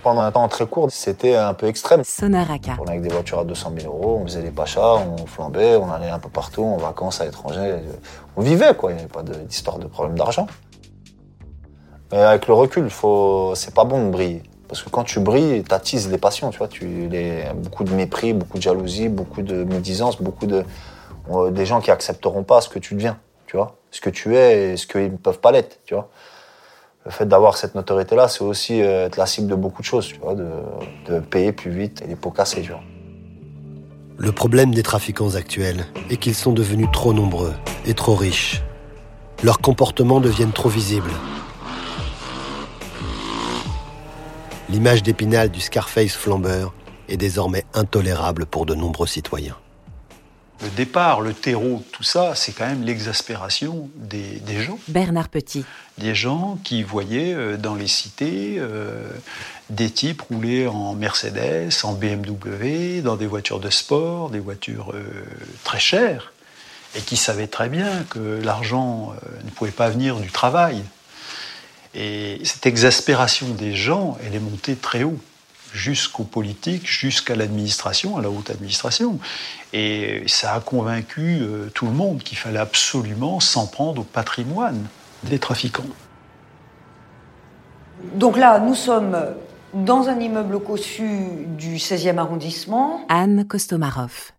pendant 0.05 0.21
un 0.21 0.31
temps 0.31 0.47
très 0.47 0.67
court, 0.67 0.91
c'était 0.91 1.35
un 1.35 1.55
peu 1.55 1.65
extrême. 1.65 2.03
Sonaraka. 2.03 2.77
On 2.77 2.83
avait 2.83 2.91
avec 2.91 3.01
des 3.01 3.09
voitures 3.09 3.39
à 3.39 3.43
200 3.43 3.73
000 3.79 3.91
euros, 3.91 4.19
on 4.21 4.25
faisait 4.27 4.43
des 4.43 4.51
pachas, 4.51 4.97
on 4.97 5.25
flambait, 5.25 5.77
on 5.77 5.91
allait 5.91 6.11
un 6.11 6.19
peu 6.19 6.29
partout, 6.29 6.63
en 6.63 6.77
vacances 6.77 7.21
à 7.21 7.25
l'étranger. 7.25 7.77
On 8.37 8.41
vivait, 8.43 8.75
quoi. 8.75 8.91
Il 8.91 8.97
n'y 8.97 8.99
avait 8.99 9.09
pas 9.09 9.23
d'histoire 9.23 9.79
de, 9.79 9.87
problème 9.87 10.15
d'argent. 10.15 10.45
Mais 12.11 12.19
avec 12.19 12.47
le 12.47 12.53
recul, 12.53 12.91
faut... 12.91 13.53
c'est 13.55 13.73
pas 13.73 13.83
bon 13.83 14.05
de 14.05 14.11
briller. 14.11 14.43
Parce 14.67 14.83
que 14.83 14.91
quand 14.91 15.05
tu 15.05 15.19
brilles, 15.19 15.63
tu 15.67 15.73
attises 15.73 16.07
les 16.07 16.19
passions, 16.19 16.51
tu 16.51 16.59
vois. 16.59 16.67
Tu... 16.67 17.09
Les... 17.09 17.45
Beaucoup 17.55 17.83
de 17.83 17.91
mépris, 17.91 18.33
beaucoup 18.33 18.59
de 18.59 18.63
jalousie, 18.63 19.09
beaucoup 19.09 19.41
de 19.41 19.63
médisance, 19.63 20.21
beaucoup 20.21 20.45
de. 20.45 20.63
Des 21.49 21.65
gens 21.65 21.81
qui 21.81 21.89
accepteront 21.89 22.43
pas 22.43 22.61
ce 22.61 22.69
que 22.69 22.77
tu 22.77 22.93
deviens, 22.93 23.17
tu 23.47 23.57
vois. 23.57 23.77
Ce 23.89 24.01
que 24.01 24.11
tu 24.11 24.35
es 24.35 24.73
et 24.73 24.77
ce 24.77 24.85
qu'ils 24.85 25.13
ne 25.13 25.17
peuvent 25.17 25.39
pas 25.39 25.51
l'être, 25.51 25.79
tu 25.83 25.95
vois 25.95 26.09
le 27.05 27.11
fait 27.11 27.25
d'avoir 27.25 27.55
cette 27.55 27.75
notoriété-là, 27.75 28.27
c'est 28.27 28.43
aussi 28.43 28.81
euh, 28.81 29.05
être 29.05 29.17
la 29.17 29.27
cible 29.27 29.47
de 29.47 29.55
beaucoup 29.55 29.81
de 29.81 29.87
choses, 29.87 30.07
tu 30.07 30.17
vois, 30.17 30.35
de, 30.35 31.19
payer 31.19 31.51
plus 31.51 31.71
vite 31.71 32.01
et 32.01 32.07
les 32.07 32.15
pots 32.15 32.31
cassés, 32.31 32.61
tu. 32.61 32.71
Le 34.17 34.31
problème 34.31 34.73
des 34.73 34.83
trafiquants 34.83 35.35
actuels 35.35 35.85
est 36.09 36.17
qu'ils 36.17 36.35
sont 36.35 36.53
devenus 36.53 36.87
trop 36.91 37.13
nombreux 37.13 37.53
et 37.85 37.93
trop 37.93 38.15
riches. 38.15 38.63
Leurs 39.43 39.59
comportements 39.59 40.19
deviennent 40.19 40.53
trop 40.53 40.69
visibles. 40.69 41.11
l'image 44.69 45.03
d'Épinal 45.03 45.49
du 45.49 45.61
Scarface 45.61 46.15
flambeur 46.15 46.73
est 47.07 47.17
désormais 47.17 47.63
intolérable 47.73 48.45
pour 48.45 48.65
de 48.65 48.73
nombreux 48.75 49.07
citoyens. 49.07 49.55
Le 50.61 50.69
départ, 50.69 51.19
le 51.19 51.33
terreau, 51.33 51.83
tout 51.91 52.03
ça, 52.03 52.33
c'est 52.33 52.53
quand 52.53 52.65
même 52.65 52.83
l'exaspération 52.83 53.89
des, 53.95 54.39
gens. 54.61 54.79
Bernard 54.87 55.27
Petit. 55.27 55.65
Des 55.97 56.15
gens 56.15 56.57
qui 56.63 56.81
voyaient 56.81 57.33
euh, 57.33 57.57
dans 57.57 57.75
les 57.75 57.87
cités 57.87 58.55
euh, 58.57 59.09
des 59.69 59.89
types 59.89 60.21
rouler 60.21 60.67
en 60.67 60.93
Mercedes, 60.93 61.71
en 61.83 61.93
BMW, 61.93 63.01
dans 63.01 63.17
des 63.17 63.27
voitures 63.27 63.59
de 63.59 63.69
sport, 63.69 64.29
des 64.29 64.39
voitures 64.39 64.93
euh, 64.93 65.03
très 65.65 65.79
chères, 65.79 66.31
et 66.95 67.01
qui 67.01 67.17
savaient 67.17 67.47
très 67.47 67.67
bien 67.67 68.05
que 68.09 68.41
l'argent 68.41 69.13
ne 69.43 69.49
pouvait 69.49 69.71
pas 69.71 69.89
venir 69.89 70.15
du 70.15 70.31
travail. 70.31 70.81
Et 71.93 72.39
cette 72.45 72.65
exaspération 72.65 73.49
des 73.49 73.75
gens, 73.75 74.17
elle 74.25 74.33
est 74.33 74.39
montée 74.39 74.77
très 74.77 75.03
haut 75.03 75.19
jusqu'aux 75.73 76.23
politiques, 76.23 76.87
jusqu'à 76.87 77.35
l'administration, 77.35 78.17
à 78.17 78.21
la 78.21 78.29
haute 78.29 78.49
administration. 78.49 79.19
Et 79.73 80.23
ça 80.27 80.53
a 80.53 80.59
convaincu 80.59 81.39
euh, 81.41 81.69
tout 81.73 81.85
le 81.85 81.91
monde 81.91 82.19
qu'il 82.23 82.37
fallait 82.37 82.59
absolument 82.59 83.39
s'en 83.39 83.67
prendre 83.67 84.01
au 84.01 84.05
patrimoine 84.05 84.87
des 85.23 85.39
trafiquants. 85.39 85.83
Donc 88.13 88.37
là, 88.37 88.59
nous 88.59 88.75
sommes 88.75 89.17
dans 89.73 90.07
un 90.07 90.19
immeuble 90.19 90.59
cossu 90.59 91.47
du 91.57 91.75
16e 91.77 92.17
arrondissement. 92.17 93.01
Anne 93.09 93.45
Kostomarov, 93.45 94.31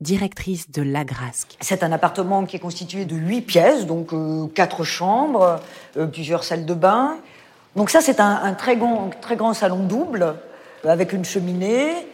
directrice 0.00 0.70
de 0.70 0.82
Lagrasque. 0.82 1.56
C'est 1.60 1.82
un 1.82 1.92
appartement 1.92 2.44
qui 2.44 2.56
est 2.56 2.60
constitué 2.60 3.04
de 3.04 3.16
huit 3.16 3.42
pièces, 3.42 3.86
donc 3.86 4.12
euh, 4.12 4.46
quatre 4.54 4.84
chambres, 4.84 5.60
euh, 5.96 6.06
plusieurs 6.06 6.44
salles 6.44 6.66
de 6.66 6.74
bain. 6.74 7.16
Donc 7.76 7.88
ça, 7.88 8.00
c'est 8.00 8.20
un, 8.20 8.42
un, 8.42 8.52
très, 8.52 8.76
grand, 8.76 9.10
très 9.20 9.36
grand 9.36 9.54
salon 9.54 9.84
double 9.84 10.34
avec 10.90 11.12
une 11.12 11.24
cheminée, 11.24 12.06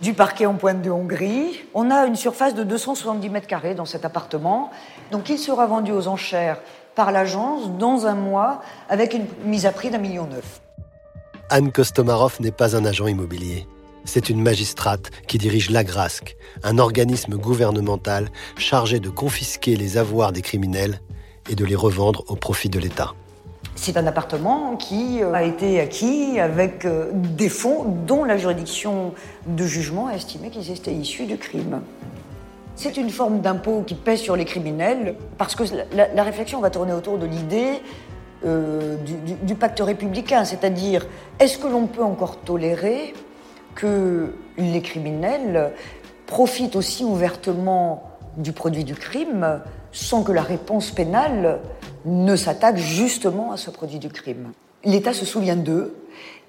du 0.00 0.14
parquet 0.14 0.46
en 0.46 0.54
pointe 0.54 0.82
de 0.82 0.90
Hongrie. 0.90 1.60
On 1.74 1.90
a 1.90 2.06
une 2.06 2.16
surface 2.16 2.54
de 2.54 2.64
270 2.64 3.28
mètres 3.30 3.46
carrés 3.46 3.74
dans 3.74 3.84
cet 3.84 4.04
appartement. 4.04 4.70
Donc 5.10 5.28
il 5.28 5.38
sera 5.38 5.66
vendu 5.66 5.92
aux 5.92 6.08
enchères 6.08 6.60
par 6.94 7.12
l'agence 7.12 7.70
dans 7.78 8.06
un 8.06 8.14
mois 8.14 8.62
avec 8.88 9.14
une 9.14 9.26
mise 9.44 9.66
à 9.66 9.72
prix 9.72 9.90
d'un 9.90 9.98
million 9.98 10.26
neuf. 10.26 10.60
Anne 11.50 11.70
Kostomarov 11.70 12.40
n'est 12.40 12.50
pas 12.50 12.76
un 12.76 12.84
agent 12.84 13.06
immobilier. 13.06 13.66
C'est 14.04 14.30
une 14.30 14.42
magistrate 14.42 15.10
qui 15.26 15.38
dirige 15.38 15.70
l'Agrasque, 15.70 16.36
un 16.62 16.78
organisme 16.78 17.36
gouvernemental 17.36 18.28
chargé 18.56 19.00
de 19.00 19.10
confisquer 19.10 19.76
les 19.76 19.98
avoirs 19.98 20.32
des 20.32 20.42
criminels 20.42 21.00
et 21.48 21.54
de 21.54 21.64
les 21.64 21.74
revendre 21.74 22.24
au 22.28 22.36
profit 22.36 22.68
de 22.68 22.78
l'État. 22.78 23.14
C'est 23.76 23.98
un 23.98 24.06
appartement 24.06 24.74
qui 24.76 25.22
euh, 25.22 25.32
a 25.34 25.42
été 25.42 25.80
acquis 25.80 26.40
avec 26.40 26.86
euh, 26.86 27.10
des 27.12 27.50
fonds 27.50 27.84
dont 28.06 28.24
la 28.24 28.38
juridiction 28.38 29.12
de 29.46 29.64
jugement 29.64 30.08
a 30.08 30.14
estimé 30.14 30.48
qu'ils 30.48 30.72
étaient 30.72 30.94
issus 30.94 31.26
du 31.26 31.36
crime. 31.36 31.82
C'est 32.74 32.96
une 32.96 33.10
forme 33.10 33.40
d'impôt 33.40 33.84
qui 33.86 33.94
pèse 33.94 34.20
sur 34.20 34.34
les 34.34 34.46
criminels 34.46 35.14
parce 35.38 35.54
que 35.54 35.64
la, 35.94 36.22
réflexion 36.22 36.60
va 36.60 36.70
tourner 36.70 36.94
autour 36.94 37.18
de 37.18 37.26
l'idée 37.26 37.82
euh, 38.44 38.96
du, 39.42 39.54
pacte 39.54 39.80
républicain, 39.80 40.44
c'est-à-dire 40.44 41.06
est-ce 41.38 41.58
que 41.58 41.68
l'on 41.68 41.86
peut 41.86 42.02
encore 42.02 42.38
tolérer 42.40 43.14
que 43.74 44.34
les 44.58 44.82
criminels 44.82 45.72
profitent 46.26 46.76
aussi 46.76 47.04
ouvertement 47.04 48.10
du 48.36 48.52
produit 48.52 48.84
du 48.84 48.94
crime 48.94 49.60
sans 49.96 50.22
que 50.22 50.30
la 50.30 50.42
réponse 50.42 50.90
pénale 50.90 51.58
ne 52.04 52.36
s'attaque 52.36 52.76
justement 52.76 53.52
à 53.52 53.56
ce 53.56 53.70
produit 53.70 53.98
du 53.98 54.10
crime. 54.10 54.52
L'État 54.84 55.14
se 55.14 55.24
souvient 55.24 55.56
d'eux 55.56 55.96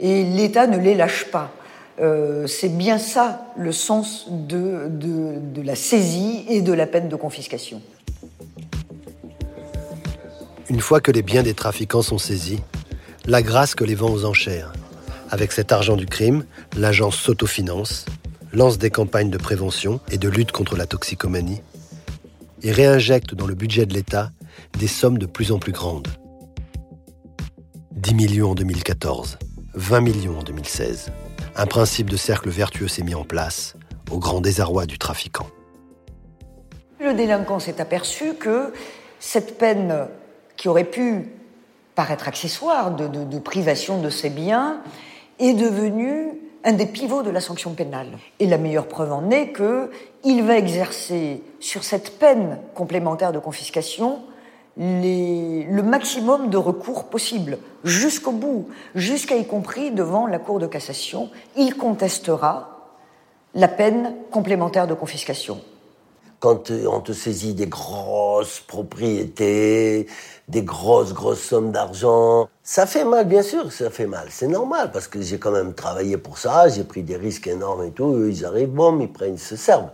et 0.01 0.25
l'État 0.25 0.67
ne 0.67 0.77
les 0.77 0.95
lâche 0.95 1.31
pas. 1.31 1.51
Euh, 1.99 2.45
c'est 2.45 2.69
bien 2.69 2.99
ça 2.99 3.45
le 3.57 3.71
sens 3.71 4.27
de, 4.29 4.87
de, 4.89 5.61
la 5.61 5.75
saisie 5.75 6.45
et 6.49 6.61
de 6.61 6.73
la 6.73 6.85
peine 6.85 7.07
de 7.07 7.15
confiscation. 7.15 7.81
Une 10.69 10.81
fois 10.81 10.99
que 10.99 11.11
les 11.11 11.21
biens 11.21 11.41
des 11.41 11.53
trafiquants 11.53 12.01
sont 12.01 12.17
saisis, 12.17 12.59
la 13.25 13.41
grâce 13.41 13.75
que 13.75 13.85
les 13.85 13.95
vend 13.95 14.11
aux 14.11 14.25
enchères. 14.25 14.73
Avec 15.31 15.53
cet 15.53 15.71
argent 15.71 15.95
du 15.95 16.05
crime, 16.05 16.45
l'agence 16.75 17.15
s'autofinance, 17.15 18.05
lance 18.51 18.77
des 18.77 18.89
campagnes 18.89 19.29
de 19.29 19.37
prévention 19.37 20.01
et 20.11 20.17
de 20.17 20.27
lutte 20.27 20.51
contre 20.51 20.75
la 20.75 20.85
toxicomanie 20.85 21.61
et 22.63 22.71
réinjecte 22.71 23.35
dans 23.35 23.47
le 23.47 23.55
budget 23.55 23.85
de 23.85 23.93
l'État 23.93 24.31
des 24.77 24.87
sommes 24.87 25.17
de 25.17 25.25
plus 25.25 25.51
en 25.51 25.59
plus 25.59 25.71
grandes. 25.71 26.07
10 27.91 28.15
millions 28.15 28.51
en 28.51 28.55
2014, 28.55 29.37
20 29.73 30.01
millions 30.01 30.39
en 30.39 30.43
2016. 30.43 31.11
Un 31.55 31.65
principe 31.65 32.09
de 32.09 32.17
cercle 32.17 32.49
vertueux 32.49 32.87
s'est 32.87 33.03
mis 33.03 33.15
en 33.15 33.23
place, 33.23 33.75
au 34.11 34.19
grand 34.19 34.41
désarroi 34.41 34.85
du 34.85 34.97
trafiquant. 34.97 35.47
Le 36.99 37.13
délinquant 37.13 37.59
s'est 37.59 37.81
aperçu 37.81 38.35
que 38.35 38.73
cette 39.19 39.57
peine 39.57 40.07
qui 40.55 40.69
aurait 40.69 40.83
pu 40.83 41.29
paraître 41.95 42.27
accessoire 42.27 42.95
de, 42.95 43.07
de 43.07 43.39
privation 43.39 44.01
de 44.01 44.09
ses 44.09 44.29
biens 44.29 44.81
est 45.39 45.53
devenue 45.53 46.46
un 46.67 46.73
des 46.73 46.85
pivots 46.85 47.23
de 47.23 47.29
la 47.29 47.39
sanction 47.39 47.71
pénale. 47.73 48.19
Et 48.39 48.45
la 48.45 48.57
meilleure 48.57 48.87
preuve 48.87 49.13
en 49.13 49.29
est 49.31 49.53
qu'il 49.53 50.43
va 50.43 50.57
exercer 50.57 51.41
sur 51.61 51.85
cette 51.85 52.19
peine 52.19 52.59
complémentaire 52.75 53.31
de 53.31 53.39
confiscation 53.39 54.19
le 54.75 55.81
maximum 55.81 56.49
de 56.49 56.57
recours 56.57 57.05
possible, 57.05 57.57
jusqu'au 57.83 58.33
bout, 58.33 58.67
jusqu'à 58.93 59.37
y 59.37 59.47
compris 59.47 59.91
devant 59.91 60.27
la 60.27 60.39
Cour 60.39 60.59
de 60.59 60.67
cassation. 60.67 61.31
Il 61.55 61.75
contestera 61.75 62.91
la 63.55 63.69
peine 63.69 64.13
complémentaire 64.29 64.87
de 64.87 64.93
confiscation. 64.93 65.61
Quand 66.39 66.69
on 66.69 66.99
te 66.99 67.13
saisit 67.13 67.55
des 67.55 67.65
grosses 67.65 68.59
propriétés, 68.59 70.07
des 70.47 70.61
grosses, 70.61 71.13
grosses 71.13 71.41
sommes 71.41 71.71
d'argent. 71.71 72.47
Ça 72.61 72.85
fait 72.85 73.03
mal, 73.03 73.25
bien 73.25 73.41
sûr 73.41 73.71
ça 73.71 73.89
fait 73.89 74.05
mal. 74.05 74.27
C'est 74.29 74.47
normal, 74.47 74.91
parce 74.91 75.07
que 75.07 75.19
j'ai 75.19 75.39
quand 75.39 75.51
même 75.51 75.73
travaillé 75.73 76.17
pour 76.17 76.37
ça, 76.37 76.69
j'ai 76.69 76.83
pris 76.83 77.01
des 77.01 77.15
risques 77.15 77.47
énormes 77.47 77.85
et 77.85 77.91
tout. 77.91 78.27
Ils 78.27 78.45
arrivent, 78.45 78.69
bon, 78.69 78.99
ils 78.99 79.11
prennent, 79.11 79.33
ils 79.33 79.39
se 79.39 79.55
servent. 79.55 79.89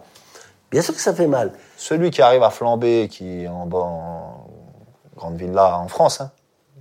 Bien 0.70 0.82
sûr 0.82 0.94
que 0.94 1.02
ça 1.02 1.14
fait 1.14 1.28
mal. 1.28 1.54
Celui 1.78 2.12
qui 2.12 2.22
arrive 2.22 2.44
à 2.44 2.50
flamber, 2.50 3.08
qui 3.10 3.44
est 3.44 3.48
en, 3.48 3.70
en 3.72 4.48
grande 5.16 5.38
villa 5.38 5.78
en 5.78 5.88
France, 5.88 6.20
hein, 6.20 6.32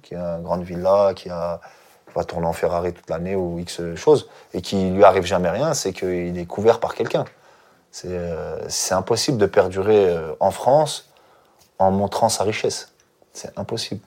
qui 0.02 0.16
a 0.16 0.38
une 0.38 0.42
grande 0.42 0.64
villa, 0.64 1.12
qui 1.14 1.30
a, 1.30 1.60
va 2.14 2.24
tourner 2.24 2.46
en 2.46 2.52
Ferrari 2.52 2.92
toute 2.92 3.08
l'année 3.08 3.36
ou 3.36 3.58
X 3.58 3.94
choses, 3.94 4.28
et 4.54 4.60
qui 4.60 4.90
lui 4.90 5.04
arrive 5.04 5.24
jamais 5.24 5.50
rien, 5.50 5.72
c'est 5.74 5.92
qu'il 5.92 6.36
est 6.36 6.46
couvert 6.46 6.80
par 6.80 6.94
quelqu'un. 6.94 7.24
C'est 7.92 8.08
euh, 8.08 8.56
impossible 8.90 9.36
de 9.36 9.44
perdurer 9.44 10.08
euh, 10.08 10.32
en 10.40 10.50
France 10.50 11.10
en 11.78 11.90
montrant 11.90 12.30
sa 12.30 12.42
richesse. 12.42 12.94
C'est 13.34 13.56
impossible. 13.58 14.00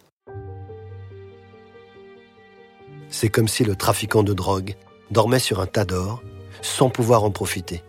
C'est 3.10 3.30
comme 3.30 3.48
si 3.48 3.64
le 3.64 3.76
trafiquant 3.76 4.24
de 4.24 4.34
drogue 4.34 4.76
dormait 5.12 5.40
sur 5.40 5.62
un 5.62 5.68
tas 5.68 5.86
d'or 5.86 6.22
sans 6.64 6.90
pouvoir 6.90 7.24
en 7.24 7.30
profiter. 7.30 7.84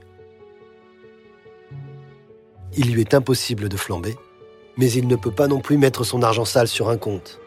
Il 2.76 2.92
lui 2.92 3.00
est 3.00 3.14
impossible 3.14 3.70
de 3.70 3.76
flamber, 3.78 4.16
mais 4.76 4.92
il 4.92 5.09
ne 5.09 5.16
peut 5.16 5.30
pas 5.30 5.48
non 5.48 5.61
plus 5.61 5.78
mettre 5.78 6.04
son 6.04 6.22
argent 6.22 6.44
sale 6.44 6.68
sur 6.68 6.90
un 6.90 6.98
compte. 6.98 7.40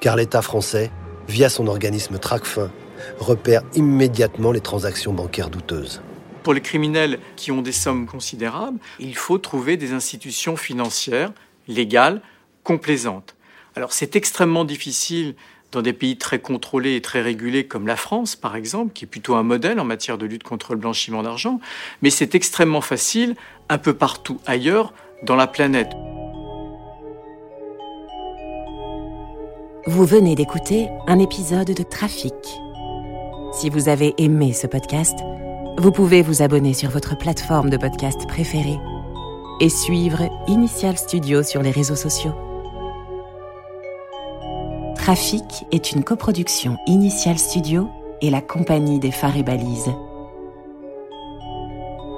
Car 0.00 0.16
l'État 0.16 0.42
français, 0.42 0.90
via 1.28 1.48
son 1.48 1.68
organisme 1.68 2.18
Tracfin, 2.18 2.72
repère 3.20 3.62
immédiatement 3.74 4.50
les 4.50 4.60
transactions 4.60 5.12
bancaires 5.12 5.50
douteuses. 5.50 6.02
Pour 6.44 6.52
les 6.52 6.60
criminels 6.60 7.20
qui 7.36 7.50
ont 7.50 7.62
des 7.62 7.72
sommes 7.72 8.06
considérables, 8.06 8.78
il 9.00 9.16
faut 9.16 9.38
trouver 9.38 9.78
des 9.78 9.94
institutions 9.94 10.56
financières 10.56 11.32
légales 11.68 12.20
complaisante. 12.62 13.34
Alors 13.76 13.94
c'est 13.94 14.14
extrêmement 14.14 14.66
difficile 14.66 15.36
dans 15.72 15.80
des 15.80 15.94
pays 15.94 16.18
très 16.18 16.38
contrôlés 16.38 16.96
et 16.96 17.00
très 17.00 17.22
régulés 17.22 17.66
comme 17.66 17.86
la 17.86 17.96
France, 17.96 18.36
par 18.36 18.56
exemple, 18.56 18.92
qui 18.92 19.06
est 19.06 19.08
plutôt 19.08 19.36
un 19.36 19.42
modèle 19.42 19.80
en 19.80 19.86
matière 19.86 20.18
de 20.18 20.26
lutte 20.26 20.42
contre 20.42 20.74
le 20.74 20.78
blanchiment 20.78 21.22
d'argent, 21.22 21.60
mais 22.02 22.10
c'est 22.10 22.34
extrêmement 22.34 22.82
facile 22.82 23.36
un 23.70 23.78
peu 23.78 23.94
partout 23.94 24.38
ailleurs 24.44 24.92
dans 25.22 25.36
la 25.36 25.46
planète. 25.46 25.92
Vous 29.86 30.04
venez 30.04 30.34
d'écouter 30.34 30.88
un 31.06 31.18
épisode 31.18 31.68
de 31.68 31.82
Trafic. 31.82 32.34
Si 33.54 33.70
vous 33.70 33.88
avez 33.88 34.14
aimé 34.18 34.52
ce 34.52 34.66
podcast, 34.66 35.16
vous 35.76 35.90
pouvez 35.90 36.22
vous 36.22 36.42
abonner 36.42 36.72
sur 36.72 36.90
votre 36.90 37.16
plateforme 37.16 37.68
de 37.68 37.76
podcast 37.76 38.26
préférée 38.28 38.78
et 39.60 39.68
suivre 39.68 40.28
Initial 40.46 40.96
Studio 40.96 41.42
sur 41.42 41.62
les 41.62 41.70
réseaux 41.70 41.96
sociaux. 41.96 42.34
Trafic 44.94 45.66
est 45.72 45.92
une 45.92 46.04
coproduction 46.04 46.76
Initial 46.86 47.38
Studio 47.38 47.88
et 48.22 48.30
la 48.30 48.40
compagnie 48.40 48.98
des 48.98 49.10
phares 49.10 49.36
et 49.36 49.42
balises. 49.42 49.92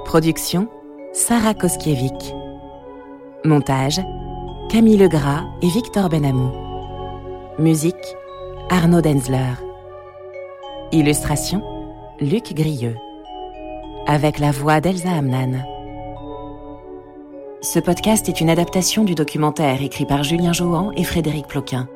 Production 0.05 0.67
Sarah 1.13 1.53
Koskiewicz. 1.53 2.33
Montage 3.43 3.99
Camille 4.69 4.97
Legras 4.97 5.43
et 5.61 5.67
Victor 5.67 6.09
Benamou. 6.09 6.51
Musique 7.59 7.95
Arnaud 8.69 9.01
Denzler. 9.01 9.53
Illustration 10.91 11.61
Luc 12.21 12.53
Grieux. 12.53 12.95
Avec 14.09 14.39
la 14.39 14.51
voix 14.51 14.79
d'Elsa 14.79 15.11
Hamnan. 15.11 15.65
Ce 17.61 17.77
podcast 17.77 18.29
est 18.29 18.39
une 18.39 18.49
adaptation 18.49 19.03
du 19.03 19.15
documentaire 19.15 19.81
écrit 19.81 20.05
par 20.05 20.23
Julien 20.23 20.53
Johan 20.53 20.91
et 20.95 21.03
Frédéric 21.03 21.45
Ploquin 21.45 21.89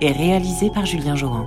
et 0.00 0.10
réalisé 0.10 0.70
par 0.70 0.86
Julien 0.86 1.16
Johan. 1.16 1.44